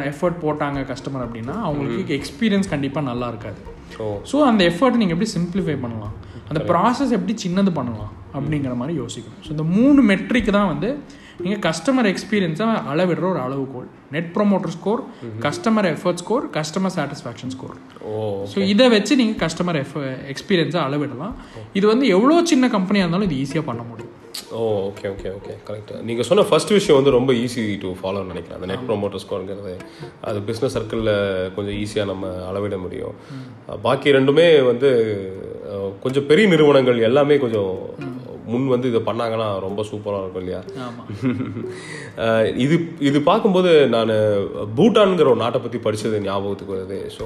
எஃபர்ட் 0.10 0.38
போட்டாங்க 0.44 0.80
கஸ்டமர் 0.91 1.24
அப்படின்னா 1.26 1.56
அவங்களுக்கு 1.67 2.13
எக்ஸ்பீரியன்ஸ் 2.20 2.70
கண்டிப்பாக 2.74 3.06
நல்லா 3.12 3.28
இருக்காது. 3.34 3.62
ஸோ 4.32 4.38
அந்த 4.50 4.62
எஃபர்ட் 4.72 5.00
நீங்கள் 5.02 5.15
எப்படி 5.15 5.32
சிம்பிளிஃபை 5.38 5.76
பண்ணலாம்? 5.86 6.13
அந்த 6.50 6.62
ப்ராசஸ் 6.72 7.15
எப்படி 7.17 7.34
சின்னது 7.46 7.72
பண்ணலாம்? 7.80 8.12
அப்படிங்கிற 8.38 8.74
மாதிரி 8.82 8.94
யோசிக்கணும். 9.02 9.41
ஸோ 9.46 9.50
இந்த 9.56 9.65
மூணு 9.78 10.02
மெட்ரிக் 10.12 10.56
தான் 10.58 10.70
வந்து 10.74 10.89
நீங்கள் 11.44 11.63
கஸ்டமர் 11.67 12.10
எக்ஸ்பீரியன்ஸை 12.13 12.67
அளவிடுற 12.94 13.26
ஒரு 13.34 13.41
அளவுகோல் 13.46 13.89
net 14.15 14.30
promoter 14.38 14.74
score 14.78 15.02
customer 15.46 15.89
effort 15.94 16.22
score 16.24 16.46
customer 16.58 16.96
satisfaction 16.98 17.54
score 17.56 17.76
oh 18.12 18.22
so 18.54 18.60
இதை 18.74 18.88
வச்சு 18.96 19.13
நீங்கள் 19.22 19.41
கஸ்டமர் 19.44 19.80
எஃப் 19.84 19.98
எக்ஸ்பீரியன்ஸை 20.34 20.82
அளவிடலாம். 20.88 21.36
இது 21.80 21.86
வந்து 21.94 22.08
எவ்வளோ 22.15 22.41
சின்ன 22.54 22.67
கம்பெனியாக 22.78 23.06
இருந்தாலும் 23.06 23.30
இது 23.30 23.39
ஈஸியாக 23.44 23.70
பண்ண 23.70 23.84
முடியும். 23.91 24.15
Oh 24.58 24.62
okay 24.89 25.06
okay 25.13 25.30
okay 25.38 25.54
correct 25.67 25.91
நீங்கள் 26.08 26.28
சொன்ன 26.30 26.44
ஃபர்ஸ்ட் 26.50 26.72
விஷயம் 26.78 26.98
வந்து 27.00 27.13
ரொம்ப 27.17 27.32
ஈஸி 27.44 27.63
டு 27.84 27.89
ஃபாலோன்னு 28.00 28.32
நினைக்கிறேன். 28.34 28.58
அந்த 28.60 28.70
நெட் 28.72 28.86
ப்ரொமோட்டர் 28.89 29.24
ஸ்கோருங்கிறது 29.24 29.74
அது 30.30 30.39
பிஸ்னஸ் 30.50 30.76
சர்க்கிளில் 30.78 31.13
கொஞ்சம் 31.56 31.78
ஈஸியாக 31.84 32.10
நம்ம 32.12 32.32
அளவிட 32.50 32.78
முடியும். 32.86 33.15
பாக்கி 33.88 34.15
ரெண்டுமே 34.17 34.48
வந்து 34.72 34.89
கொஞ்சம் 36.06 36.28
பெரிய 36.32 36.48
நிறுவனங்கள் 36.54 37.00
எல்லாமே 37.10 37.38
கொஞ்சம் 37.46 37.74
முன் 38.50 38.66
வந்து 38.68 38.90
இதை 38.92 39.02
பண்ணாங்கன்னா 39.08 39.48
ரொம்ப 39.60 39.82
சூப்பராக 39.90 40.22
இருக்கும் 40.24 40.44
இல்லையா? 40.44 40.62
இது 42.66 42.76
இது 43.00 43.18
பார்க்கும்போது 43.22 43.72
நான் 43.96 44.14
பூட்டான்ங்கிற 44.78 45.30
ஒரு 45.34 45.42
நாட்டை 45.44 45.60
பற்றி 45.62 45.80
படித்தது 45.86 46.20
ஞாபகத்துக்கு 46.28 46.76
வருது. 46.76 47.00
ஸோ 47.18 47.26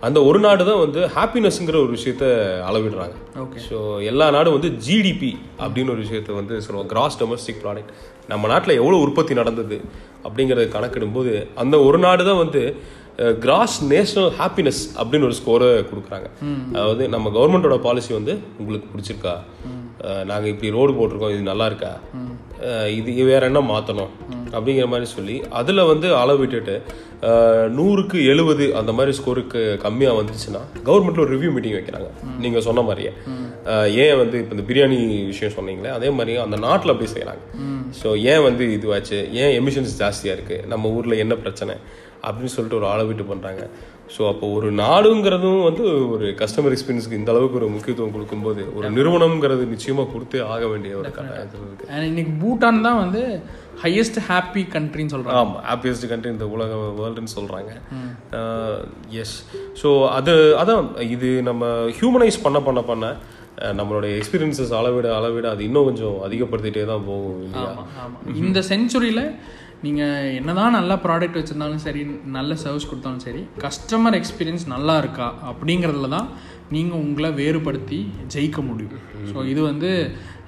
அந்த 0.00 0.18
ஒரு 0.24 0.38
நாடு 0.38 0.62
தான் 0.64 0.82
வந்து 0.84 1.00
ஹாப்பினஸ்ங்கிற 1.16 1.78
ஒரு 1.84 1.92
விஷயத்த 1.98 2.24
அளவிடுறாங்க. 2.68 3.16
ஓகே 3.44 3.58
ஸோ 3.68 3.78
எல்லா 4.10 4.28
நாடும் 4.30 4.56
வந்து 4.58 4.70
ஜிடிபி 4.86 5.32
அப்படின்னு 5.58 5.94
ஒரு 5.94 6.04
விஷயத்தை 6.06 6.34
வந்து 6.34 6.56
சொல்லுவோம் 6.66 6.90
கிராஸ் 6.94 7.20
டொமஸ்டிக் 7.22 7.62
ப்ராடக்ட் 7.64 7.92
நம்ம 8.28 8.48
நாட்டில் 8.48 8.78
எவ்வளோ 8.80 8.98
உற்பத்தி 9.06 9.34
நடந்தது 9.34 9.78
அப்படிங்கிறத 10.24 10.66
கணக்கிடும்போது 10.76 11.32
அந்த 11.54 11.76
ஒரு 11.88 11.98
நாடு 11.98 12.22
தான் 12.24 12.42
வந்து 12.42 12.62
கிராஸ் 13.44 13.76
நேஷனல் 13.92 14.30
ஹாப்பினஸ் 14.38 14.82
அப்படின்னு 15.00 15.26
ஒரு 15.28 15.36
ஸ்கோரை 15.40 15.68
கொடுக்குறாங்க. 15.90 16.28
அதாவது 16.76 17.02
நம்ம 17.14 17.30
கவர்மெண்டோட 17.36 17.76
பாலிசி 17.86 18.12
வந்து 18.18 18.34
உங்களுக்கு 18.60 18.88
பிடிச்சிருக்கா? 18.92 19.34
நாங்கள் 20.30 20.50
இப்படி 20.52 20.68
ரோடு 20.76 20.92
போட்டிருக்கோம் 20.98 21.34
இது 21.34 21.44
நல்லா 21.50 21.66
இருக்கா? 21.70 21.92
இது 22.98 23.10
வேற 23.30 23.42
என்ன 23.50 23.60
மாற்றணும் 23.72 24.12
அப்படிங்கிற 24.54 24.86
மாதிரி 24.92 25.06
சொல்லி 25.16 25.36
அதில் 25.60 25.88
வந்து 25.92 26.08
அளவிட்டுட்டு 26.22 26.74
நூறுக்கு 27.78 28.18
எழுபது 28.32 28.64
அந்த 28.80 28.92
மாதிரி 28.98 29.12
ஸ்கோருக்கு 29.18 29.62
கம்மியாக 29.84 30.18
வந்துச்சுன்னா 30.20 30.62
கவர்மெண்ட்ல 30.88 31.24
ஒரு 31.24 31.32
ரிவ்யூ 31.36 31.50
மீட்டிங் 31.56 31.76
வைக்கிறாங்க. 31.78 32.08
நீங்கள் 32.44 32.66
சொன்ன 32.68 32.84
மாதிரியே. 32.88 33.12
ஏன் 34.04 34.18
வந்து 34.22 34.36
இப்போ 34.42 34.54
இந்த 34.56 34.64
பிரியாணி 34.70 34.98
விஷயம் 35.32 35.56
சொன்னீங்களே 35.56 35.90
அதே 35.98 36.10
மாதிரி 36.18 36.34
அந்த 36.46 36.58
நாட்டில் 36.66 36.92
அப்படி 36.92 37.10
செய்கிறாங்க 37.14 37.42
ஸோ 38.00 38.08
ஏன் 38.32 38.44
வந்து 38.48 38.64
இதுவாச்சு? 38.76 39.18
ஏன் 39.42 39.52
எமிஷன்ஸ் 39.60 39.94
ஜாஸ்தியாக 40.02 40.36
இருக்குது 40.38 40.66
நம்ம 40.72 40.90
ஊரில் 40.98 41.22
என்ன 41.24 41.34
பிரச்சனை? 41.44 41.74
அப்படின்னு 42.22 42.54
சொல்லிட்டு 42.54 42.78
ஒரு 42.78 42.88
அளவிட்டு 42.88 43.24
பண்ணுறாங்க 43.24 43.62
ஸோ 44.14 44.22
அப்போ 44.28 44.46
ஒரு 44.54 44.68
நாடுங்கிறதும் 44.80 45.62
வந்து 45.62 45.82
ஒரு 46.06 46.26
கஸ்டமர் 46.40 46.74
எக்ஸ்பீரியன்ஸ்க்கு 46.74 47.18
இந்த 47.18 47.30
அளவுக்கு 47.32 47.58
ஒரு 47.58 47.68
முக்கியத்துவம் 47.74 48.14
கொடுக்கும்போது 48.14 48.62
ஒரு 48.74 48.86
நிறுவனம்ங்கிறது 48.96 49.64
நிச்சயமாக 49.68 50.08
கொடுத்தே 50.12 50.40
ஆக 50.48 50.62
வேண்டிய 50.66 50.94
ஒரு 50.96 51.10
கட்டாயத்தில் 51.10 51.64
இருக்குது 51.64 52.06
இன்னைக்கு 52.08 52.32
பூட்டான் 52.40 52.82
தான் 52.82 53.00
வந்து 53.00 53.22
ஹையஸ்ட் 53.82 54.18
ஹாப்பி 54.26 54.62
கண்ட்ரின்னு 54.72 55.12
சொல்கிறாங்க 55.14 55.40
ஆமாம் 55.40 55.62
ஹாப்பியஸ்ட் 55.64 56.08
கண்ட்ரி 56.08 56.32
இந்த 56.32 56.48
உலக 56.48 56.70
வேர்ல்டுன்னு 56.98 57.34
சொல்கிறாங்க 57.36 57.70
எஸ் 59.20 59.36
ஸோ 59.82 59.90
அது 60.10 60.34
அதான் 60.58 60.88
இது 61.08 61.30
நம்ம 61.42 61.64
ஹியூமனைஸ் 61.98 62.38
பண்ண 62.42 62.60
பண்ண 62.60 62.82
பண்ண 62.82 63.06
நம்மளுடைய 63.78 64.12
எக்ஸ்பீரியன்சஸ் 64.16 64.72
அளவிட 64.72 65.08
அளவிட 65.14 65.46
அது 65.50 65.62
இன்னும் 65.64 65.88
கொஞ்சம் 65.88 66.18
அதிகப்படுத்திட்டே 66.26 66.84
தான் 66.86 67.06
போகும் 67.06 67.40
இல்லையா? 67.42 67.72
இந்த 68.36 68.60
செஞ்சுரியில் 68.68 69.24
நீங்கள் 69.84 70.32
என்னதான் 70.38 70.76
நல்ல 70.78 70.92
ப்ராடக்ட் 71.04 71.38
வச்சுருந்தாலும் 71.38 71.84
சரி 71.84 72.00
நல்ல 72.36 72.54
சர்வீஸ் 72.62 72.88
கொடுத்தாலும் 72.88 73.22
சரி 73.26 73.42
கஸ்டமர் 73.66 74.16
எக்ஸ்பீரியன்ஸ் 74.18 74.66
நல்லா 74.74 74.94
இருக்கா 75.02 75.28
அப்படிங்கிறதுல 75.50 76.10
தான் 76.16 76.28
நீங்கள் 76.74 77.02
உங்களை 77.04 77.30
வேறுபடுத்தி 77.38 78.00
ஜெயிக்க 78.34 78.60
முடியும். 78.66 79.00
ஸோ 79.30 79.38
இது 79.52 79.60
வந்து 79.68 79.90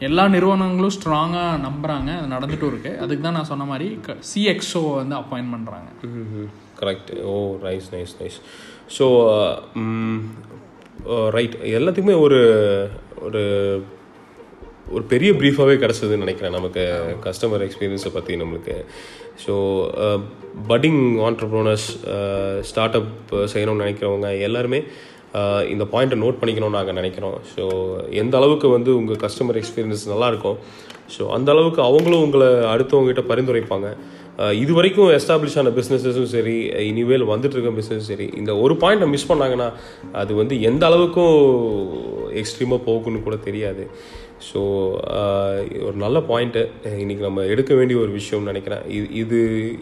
எல்லா 0.08 0.24
நிறுவனங்களும் 0.34 0.94
ஸ்ட்ராங்காக 0.96 1.62
நம்புகிறாங்க 1.64 2.10
அது 2.18 2.28
நடந்துட்டும் 2.34 2.70
இருக்குது 2.72 3.00
அதுக்கு 3.04 3.24
தான் 3.26 3.36
நான் 3.38 3.50
சொன்ன 3.52 3.66
மாதிரி 3.70 3.88
சிஎக்ஸோ 4.32 4.82
வந்து 5.00 5.16
அப்பாயின்ட் 5.20 5.54
பண்ணுறாங்க 5.54 5.88
correct 6.82 7.10
oh 7.32 7.34
nice 7.66 7.88
nice 7.94 8.14
nice 8.20 8.38
so 8.98 9.06
right 11.38 11.58
எல்லாத்துக்குமே 11.78 12.16
ஒரு 12.26 12.40
ஒரு 13.26 13.42
ஒரு 14.94 15.04
பெரிய 15.12 15.30
ப்ரீஃபாகவே 15.40 15.74
கிடச்சதுன்னு 15.82 16.24
நினைக்கிறேன் 16.24 16.56
நமக்கு. 16.56 16.82
கஸ்டமர் 17.26 17.62
எக்ஸ்பீரியன்ஸை 17.66 18.10
பற்றி 18.16 18.32
நம்மளுக்கு. 18.40 18.74
So 19.42 19.54
budding 20.70 21.02
entrepreneurs 21.26 21.88
start 22.70 22.96
up 22.98 23.12
செய்யணும்னு 23.52 23.84
நினைக்கிறவங்க 23.84 24.28
எல்லாருமே 24.48 24.80
uh, 25.40 25.60
இந்த 25.72 25.84
பாயிண்ட்டை 25.92 26.18
நோட் 26.22 26.40
பண்ணிக்கணும்னு 26.40 26.78
நாங்கள் 26.78 26.98
நினைக்கிறோம். 27.00 27.36
ஸோ 27.52 27.62
எந்த 28.22 28.34
அளவுக்கு 28.40 28.68
வந்து 28.76 28.90
உங்கள் 29.00 29.20
கஸ்டமர் 29.24 29.58
எக்ஸ்பீரியன்ஸ் 29.60 30.04
நல்லாயிருக்கும் 30.12 30.58
ஸோ 31.14 31.22
அந்த 31.36 31.48
அளவுக்கு 31.54 31.80
அவங்களும் 31.88 32.24
உங்களை 32.26 32.48
அடுத்தவங்ககிட்ட 32.72 33.24
பரிந்துரைப்பாங்க. 33.30 33.88
Uh, 34.42 34.52
இது 34.62 34.72
வரைக்கும் 34.78 35.10
எஸ்டாப்ளிஷ் 35.18 35.56
ஆன 35.60 35.72
பிஸ்னஸஸும் 35.78 36.30
சரி 36.34 36.56
இனிமேல் 36.90 37.24
வந்துட்டு 37.32 37.56
இருக்க 37.56 37.72
பிஸ்னஸும் 37.78 38.10
சரி 38.12 38.28
இந்த 38.40 38.52
ஒரு 38.64 38.76
பாயிண்ட்டை 38.82 39.08
மிஸ் 39.14 39.30
பண்ணாங்கன்னா 39.30 39.68
அது 40.22 40.32
வந்து 40.40 40.54
எந்த 40.70 40.82
அளவுக்கும் 40.90 41.36
எக்ஸ்ட்ரீமாக 42.42 42.86
போகுன்னு 42.88 43.26
கூட 43.26 43.36
தெரியாது. 43.48 43.84
ஸோ 44.48 44.60
ஒரு 45.86 45.96
நல்ல 46.04 46.18
பாயிண்ட்டு 46.28 46.62
இன்னைக்கு 47.02 47.26
நம்ம 47.28 47.46
எடுக்க 47.54 47.72
வேண்டிய 47.78 47.96
ஒரு 48.04 48.12
விஷயம்னு 48.18 48.50
நினைக்கிறேன். 48.52 48.84
இது 48.96 49.08
இது 49.22 49.38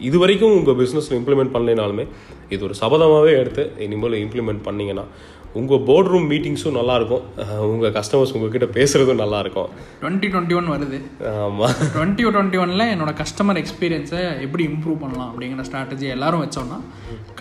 இது 0.08 0.16
வரைக்கும் 0.22 0.56
உங்கள் 0.60 0.78
பிஸ்னஸில் 0.80 1.18
இம்ப்ளிமெண்ட் 1.18 1.54
பண்ணலைனாலுமே 1.56 2.06
இது 2.54 2.62
ஒரு 2.68 2.76
சபதமாகவே 2.82 3.34
எடுத்து 3.42 3.64
இனிமேல் 3.86 4.22
இம்ப்ளிமெண்ட் 4.24 4.66
பண்ணீங்கன்னா 4.70 5.04
உங்கள் 5.58 5.84
போர்ட் 5.86 6.10
ரூம் 6.10 6.26
மீட்டிங்ஸும் 6.32 6.76
நல்லாயிருக்கும் 6.78 7.22
உங்கள் 7.72 7.94
கஸ்டமர்ஸ் 7.96 8.34
உங்ககிட்ட 8.36 8.66
பேசுகிறதும் 8.76 9.22
நல்லாயிருக்கும். 9.22 9.70
டுவெண்ட்டி 10.02 10.28
டுவெண்ட்டி 10.32 10.56
ஒன் 10.58 10.68
வருது. 10.74 10.98
ஆமாம் 11.44 11.74
டுவெண்ட்டி 11.96 12.24
டுவெண்ட்டி 12.34 12.60
ஒனில் 12.64 12.90
என்னோட 12.94 13.14
கஸ்டமர் 13.22 13.60
எக்ஸ்பீரியன்ஸை 13.62 14.22
எப்படி 14.46 14.64
இம்ப்ரூவ் 14.72 15.02
பண்ணலாம் 15.04 15.30
அப்படிங்கிற 15.32 15.64
ஸ்ட்ராட்டஜி 15.68 16.08
எல்லாரும் 16.16 16.44
வச்சோம்னா 16.44 16.78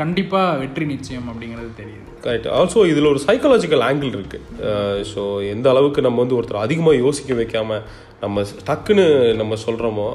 கண்டிப்பாக 0.02 0.58
வெற்றி 0.64 0.88
நிச்சயம் 0.94 1.30
அப்படிங்கிறது 1.34 1.72
தெரியுது. 1.82 2.09
கரெக்ட் 2.24 2.48
ஆல்சோ 2.50 2.86
இதில் 2.86 3.06
ஒரு 3.06 3.20
சைக்காலஜிக்கல் 3.28 3.84
ஆங்கிள் 3.84 4.16
இருக்குது 4.18 5.06
ஸோ 5.16 5.50
எந்த 5.50 5.70
அளவுக்கு 5.70 6.02
நம்ம 6.02 6.20
வந்து 6.20 6.42
ஒருத்தர் 6.42 6.66
அதிகமாக 6.66 6.96
யோசிக்க 6.96 7.34
வைக்காம 7.34 7.82
நம்ம 8.22 8.42
டக்குன்னு 8.66 9.36
நம்ம 9.36 9.56
சொல்கிறோமோ 9.66 10.08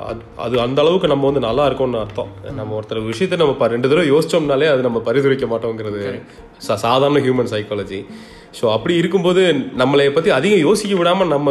அது 0.00 0.20
அது 0.36 0.60
அந்த 0.60 0.80
அளவுக்கு 0.80 1.08
நம்ம 1.08 1.24
வந்து 1.24 1.40
நல்லா 1.40 1.66
இருக்கோம்னு 1.66 2.00
அர்த்தம். 2.00 2.28
நம்ம 2.54 2.80
ஒருத்தர் 2.80 3.04
விஷயத்தை 3.04 3.38
நம்ம 3.38 3.66
ரெண்டு 3.66 3.88
தடவை 3.88 4.10
யோசிச்சோம்னாலே 4.12 4.68
அது 4.70 4.82
நம்ம 4.82 4.98
பரிந்துரைக்க 4.98 5.46
மாட்டோங்கிறது 5.46 6.22
சா 6.58 6.76
சாதாரண 6.76 7.20
ஹியூமன் 7.20 7.50
சைக்காலஜி 7.50 8.06
ஸோ 8.58 8.64
அப்படி 8.74 8.94
இருக்கும்போது 9.00 9.42
நம்மளை 9.80 10.06
பற்றி 10.14 10.30
அதிகம் 10.36 10.64
யோசிக்க 10.66 10.94
விடாமல் 11.00 11.30
நம்ம 11.32 11.50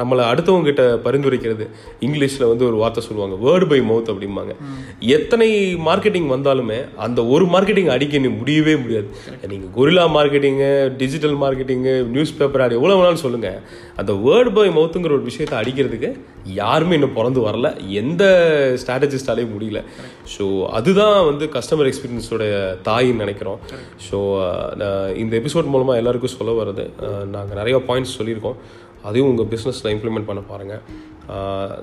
நம்மளை 0.00 0.22
அடுத்தவங்க 0.30 0.68
கிட்ட 0.68 0.84
பரிந்துரைக்கிறது. 1.06 1.64
இங்கிலீஷில் 2.06 2.46
வந்து 2.52 2.64
ஒரு 2.68 2.76
வார்த்தை 2.82 3.02
சொல்லுவாங்க 3.08 3.36
வேர்டு 3.44 3.66
பை 3.72 3.80
மவுத் 3.90 4.10
அப்படிம்பாங்க. 4.12 4.54
எத்தனை 5.16 5.48
மார்க்கெட்டிங் 5.88 6.28
வந்தாலுமே 6.34 6.78
அந்த 7.06 7.20
ஒரு 7.34 7.46
மார்க்கெட்டிங் 7.54 7.90
அடிக்க 7.94 8.22
நீ 8.26 8.30
முடியவே 8.40 8.76
முடியாது. 8.84 9.08
நீங்கள் 9.52 9.72
guerrilla 9.78 10.06
marketing 10.16 10.70
digital 11.02 11.36
marketing 11.44 11.94
newspaper 12.40 12.64
ஆடி 12.66 12.78
எவ்வளோ 12.80 12.96
வேணாலும் 12.98 13.24
சொல்லுங்கள் 13.24 13.60
அந்த 13.96 14.12
வேர்டு 14.22 14.50
பை 14.52 14.66
மவுத்துங்கிற 14.70 15.12
ஒரு 15.12 15.26
விஷயத்தை 15.28 15.56
அடிக்கிறதுக்கு 15.58 16.08
யாருமே 16.54 16.94
இன்னும் 16.94 17.14
பிறந்து 17.14 17.40
வரல. 17.40 17.68
எந்த 17.94 18.24
ஸ்ட்ராட்டஜிஸ்டாலையும் 18.80 19.52
முடியல. 19.52 19.80
ஸோ 20.34 20.44
அதுதான் 20.72 21.18
வந்து 21.26 21.46
கஸ்டமர் 21.52 21.90
எக்ஸ்பீரியன்ஸோட 21.90 22.46
தாயின்னு 22.88 23.22
நினைக்கிறோம். 23.22 23.60
ஸோ 24.06 24.18
இந்த 25.16 25.34
எபிசோட் 25.40 25.72
மூலமாக 25.72 26.00
எல்லாருக்கும் 26.00 26.34
சொல்ல 26.34 26.54
வருது 26.60 26.86
நாங்கள் 27.30 27.56
நிறைய 27.56 27.78
பாயிண்ட்ஸ் 27.88 28.18
சொல்லியிருக்கோம். 28.18 28.58
அதையும் 29.02 29.30
உங்கள் 29.30 29.50
பிஸ்னஸில் 29.50 29.92
இம்ப்ளிமெண்ட் 29.94 30.28
பண்ண 30.28 30.42
பாருங்கள் 30.44 30.82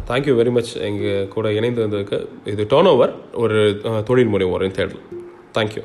தேங்க்யூ 0.07 0.33
வெரி 0.37 0.51
மச் 0.51 0.71
எங்கள் 0.81 1.27
கூட 1.27 1.47
இணைந்து 1.53 1.83
வந்ததுக்கு 1.83 2.17
இது 2.45 2.65
டேர்ன் 2.69 2.89
ஓவர் 2.89 3.13
ஒரு 3.37 3.57
அஹ், 3.83 4.03
தொழில் 4.03 4.31
முனைவோரின் 4.33 4.71
தேடல். 4.71 5.01
தேங்க்யூ 5.53 5.83